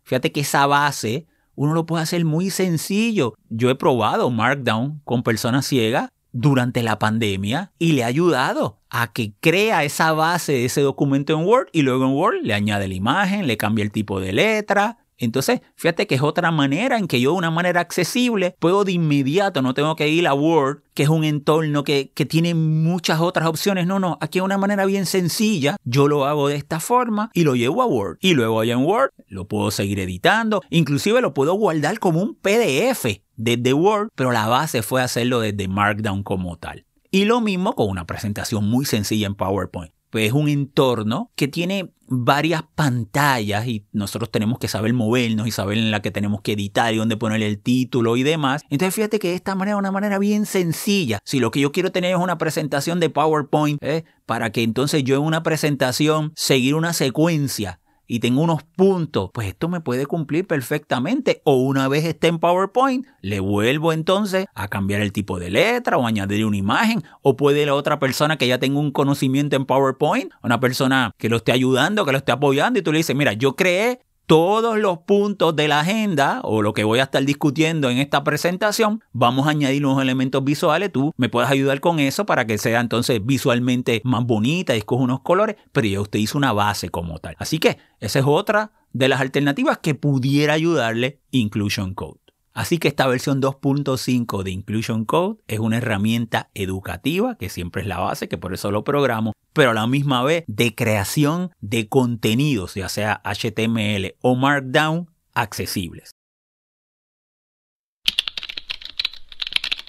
Fíjate 0.04 0.32
que 0.32 0.40
esa 0.40 0.66
base 0.66 1.28
uno 1.56 1.74
lo 1.74 1.86
puede 1.86 2.04
hacer 2.04 2.24
muy 2.24 2.50
sencillo. 2.50 3.34
Yo 3.50 3.70
he 3.70 3.76
probado 3.76 4.30
Markdown 4.30 5.02
con 5.04 5.24
personas 5.24 5.66
ciegas 5.66 6.10
durante 6.36 6.84
la 6.84 7.00
pandemia 7.00 7.72
y 7.80 7.94
le 7.94 8.04
ha 8.04 8.08
ayudado 8.08 8.82
a 8.90 9.14
que 9.14 9.34
crea 9.40 9.86
esa 9.86 10.12
base 10.12 10.52
de 10.52 10.66
ese 10.66 10.82
documento 10.82 11.32
en 11.32 11.46
Word 11.46 11.68
y 11.72 11.82
luego 11.82 12.04
en 12.04 12.12
Word 12.12 12.42
le 12.44 12.54
añade 12.54 12.90
la 12.90 12.94
imagen, 12.94 13.48
le 13.48 13.56
cambia 13.56 13.84
el 13.84 13.92
tipo 13.92 14.20
de 14.20 14.34
letra. 14.34 14.98
Entonces, 15.18 15.62
fíjate 15.76 16.08
que 16.08 16.16
es 16.16 16.22
otra 16.22 16.52
manera 16.52 16.98
en 16.98 17.08
que 17.08 17.22
yo 17.22 17.32
de 17.32 17.38
una 17.38 17.52
manera 17.52 17.82
accesible 17.82 18.56
puedo 18.60 18.84
de 18.84 18.92
inmediato, 18.94 19.62
no 19.62 19.74
tengo 19.74 19.96
que 19.96 20.10
ir 20.10 20.28
a 20.28 20.34
Word, 20.34 20.84
que 20.94 21.04
es 21.04 21.10
un 21.10 21.24
entorno 21.24 21.84
que, 21.84 22.12
que 22.14 22.26
tiene 22.26 22.54
muchas 22.54 23.20
otras 23.20 23.48
opciones. 23.48 23.88
No, 23.88 24.00
no, 24.00 24.18
aquí 24.22 24.40
de 24.40 24.44
una 24.44 24.58
manera 24.58 24.86
bien 24.86 25.06
sencilla, 25.06 25.78
yo 25.84 26.08
lo 26.08 26.26
hago 26.26 26.48
de 26.48 26.56
esta 26.56 26.80
forma 26.80 27.30
y 27.34 27.44
lo 27.44 27.56
llevo 27.56 27.82
a 27.82 27.86
Word. 27.86 28.18
Y 28.20 28.34
luego 28.34 28.60
allá 28.60 28.74
en 28.74 28.86
Word 28.86 29.12
lo 29.28 29.48
puedo 29.48 29.72
seguir 29.72 30.00
editando, 30.00 30.62
inclusive 30.70 31.22
lo 31.22 31.34
puedo 31.34 31.54
guardar 31.54 32.00
como 32.00 32.22
un 32.22 32.36
PDF 32.36 33.22
desde 33.36 33.74
Word, 33.74 34.10
pero 34.16 34.32
la 34.32 34.48
base 34.48 34.82
fue 34.82 35.02
hacerlo 35.02 35.40
desde 35.40 35.68
Markdown 35.68 36.24
como 36.24 36.58
tal. 36.58 36.86
Y 37.12 37.26
lo 37.26 37.40
mismo 37.40 37.76
con 37.76 37.90
una 37.90 38.06
presentación 38.06 38.70
muy 38.70 38.86
sencilla 38.86 39.28
en 39.28 39.36
PowerPoint. 39.36 39.94
Pues 40.10 40.28
es 40.28 40.34
un 40.34 40.48
entorno 40.48 41.32
que 41.36 41.48
tiene 41.48 41.92
varias 42.08 42.64
pantallas 42.76 43.68
y 43.68 43.86
nosotros 43.92 44.32
tenemos 44.32 44.60
que 44.60 44.68
saber 44.68 44.94
movernos 44.94 45.48
y 45.48 45.52
saber 45.52 45.78
en 45.78 45.92
la 45.92 46.02
que 46.02 46.12
tenemos 46.12 46.42
que 46.42 46.54
editar 46.54 46.94
y 46.94 46.98
dónde 46.98 47.18
poner 47.18 47.42
el 47.42 47.60
título 47.60 48.16
y 48.18 48.24
demás. 48.24 48.62
Entonces 48.70 48.94
fíjate 48.94 49.20
que 49.20 49.30
de 49.30 49.36
esta 49.36 49.56
manera 49.56 49.76
es 49.76 49.80
una 49.80 49.92
manera 49.92 50.20
bien 50.20 50.46
sencilla. 50.46 51.20
Si 51.24 51.40
lo 51.40 51.52
que 51.52 51.60
yo 51.60 51.72
quiero 51.72 51.92
tener 51.92 52.12
es 52.12 52.20
una 52.20 52.38
presentación 52.38 53.00
de 53.00 53.10
PowerPoint, 53.10 53.82
¿eh? 53.82 54.06
para 54.26 54.52
que 54.52 54.64
entonces 54.64 55.04
yo 55.04 55.16
en 55.16 55.24
una 55.24 55.44
presentación 55.44 56.32
seguir 56.36 56.76
una 56.76 56.94
secuencia 56.94 57.80
y 58.08 58.20
tengo 58.20 58.42
unos 58.42 58.64
puntos, 58.64 59.30
pues 59.34 59.48
esto 59.48 59.70
me 59.70 59.82
puede 59.82 60.06
cumplir 60.06 60.46
perfectamente. 60.46 61.42
O 61.44 61.56
una 61.56 61.88
vez 61.88 62.06
esté 62.06 62.28
en 62.28 62.40
PowerPoint, 62.40 63.06
le 63.22 63.40
vuelvo 63.40 63.94
entonces 63.94 64.46
a 64.54 64.68
cambiar 64.68 65.02
el 65.02 65.12
tipo 65.12 65.40
de 65.40 65.50
letra 65.50 65.98
o 65.98 66.06
añadir 66.06 66.46
una 66.46 66.58
imagen. 66.58 67.04
O 67.22 67.36
puede 67.36 67.66
la 67.66 67.74
otra 67.74 68.00
persona 68.00 68.38
que 68.38 68.48
ya 68.48 68.60
tenga 68.60 68.80
un 68.80 68.92
conocimiento 68.92 69.56
en 69.56 69.66
PowerPoint, 69.66 70.32
una 70.44 70.60
persona 70.60 71.12
que 71.18 71.30
lo 71.30 71.38
esté 71.38 71.52
ayudando, 71.52 72.06
que 72.06 72.12
lo 72.12 72.18
esté 72.18 72.32
apoyando, 72.32 72.80
y 72.80 72.82
tú 72.82 72.92
le 72.92 73.00
dices, 73.00 73.16
mira, 73.16 73.34
yo 73.34 73.56
creé 73.56 74.02
todos 74.26 74.78
los 74.80 75.00
puntos 75.00 75.56
de 75.56 75.68
la 75.68 75.82
agenda 75.82 76.42
o 76.44 76.62
lo 76.62 76.74
que 76.74 76.84
voy 76.84 77.00
a 77.00 77.04
estar 77.04 77.24
discutiendo 77.24 77.90
en 77.90 77.98
esta 77.98 78.24
presentación, 78.24 79.04
vamos 79.14 79.48
a 79.48 79.52
añadir 79.52 79.86
unos 79.86 80.02
elementos 80.02 80.44
visuales. 80.44 80.92
Tú 80.92 81.14
me 81.18 81.30
puedes 81.30 81.50
ayudar 81.50 81.80
con 81.80 82.00
eso 82.00 82.26
para 82.26 82.46
que 82.46 82.58
sea 82.58 82.80
entonces 82.80 83.24
visualmente 83.24 84.02
más 84.04 84.26
bonita 84.26 84.74
escoge 84.74 85.04
unos 85.04 85.22
colores, 85.22 85.56
pero 85.72 85.88
ya 85.88 86.02
usted 86.02 86.20
hizo 86.20 86.38
una 86.38 86.54
base 86.54 86.90
como 86.90 87.20
tal. 87.20 87.36
Así 87.40 87.60
que 87.60 87.78
esa 88.00 88.20
es 88.20 88.26
otra 88.28 88.72
de 88.94 89.10
las 89.10 89.22
alternativas 89.22 89.78
que 89.80 89.94
pudiera 89.94 90.54
ayudarle 90.54 91.20
Inclusion 91.32 91.94
Code. 91.94 92.25
Así 92.56 92.78
que 92.78 92.88
esta 92.88 93.06
versión 93.06 93.42
2.5 93.42 94.42
de 94.42 94.52
Inclusion 94.52 95.04
Code 95.04 95.42
es 95.48 95.60
una 95.60 95.80
herramienta 95.80 96.50
educativa, 96.54 97.36
que 97.38 97.50
siempre 97.50 97.82
es 97.82 97.88
la 97.88 98.00
base, 98.00 98.30
que 98.30 98.38
por 98.38 98.54
eso 98.54 98.72
lo 98.72 98.86
programo, 98.86 99.34
pero 99.52 99.72
a 99.72 99.74
la 99.74 99.88
misma 99.88 100.24
vez 100.24 100.46
de 100.48 100.74
creación 100.74 101.52
de 101.60 101.90
contenidos, 101.90 102.76
ya 102.76 102.88
sea 102.88 103.22
HTML 103.26 104.16
o 104.22 104.36
Markdown, 104.36 105.12
accesibles. 105.34 106.12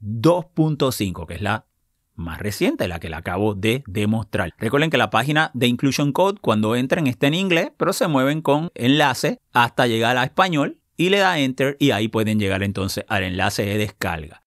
2.5, 0.00 1.26
que 1.26 1.34
es 1.34 1.42
la 1.42 1.66
más 2.14 2.38
reciente, 2.38 2.88
la 2.88 3.00
que 3.00 3.08
le 3.08 3.16
acabo 3.16 3.54
de 3.54 3.82
demostrar. 3.86 4.54
Recuerden 4.58 4.90
que 4.90 4.98
la 4.98 5.10
página 5.10 5.50
de 5.54 5.66
Inclusion 5.66 6.12
Code 6.12 6.38
cuando 6.40 6.76
entren 6.76 7.08
está 7.08 7.26
en 7.26 7.34
inglés, 7.34 7.72
pero 7.76 7.92
se 7.92 8.06
mueven 8.06 8.40
con 8.40 8.70
enlace 8.74 9.40
hasta 9.52 9.86
llegar 9.86 10.16
a 10.16 10.24
español 10.24 10.78
y 10.96 11.08
le 11.08 11.18
da 11.18 11.40
enter 11.40 11.76
y 11.80 11.90
ahí 11.90 12.08
pueden 12.08 12.38
llegar 12.38 12.62
entonces 12.62 13.04
al 13.08 13.24
enlace 13.24 13.64
de 13.64 13.78
descarga 13.78 14.43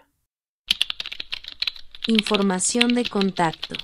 Información 2.06 2.94
de 2.94 3.06
contacto. 3.06 3.76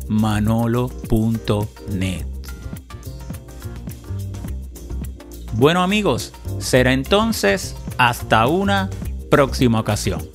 manolo.net. 0.09 1.67
Bueno 5.55 5.83
amigos, 5.83 6.33
será 6.59 6.93
entonces 6.93 7.77
hasta 7.99 8.47
una 8.47 8.89
próxima 9.31 9.81
ocasión. 9.81 10.32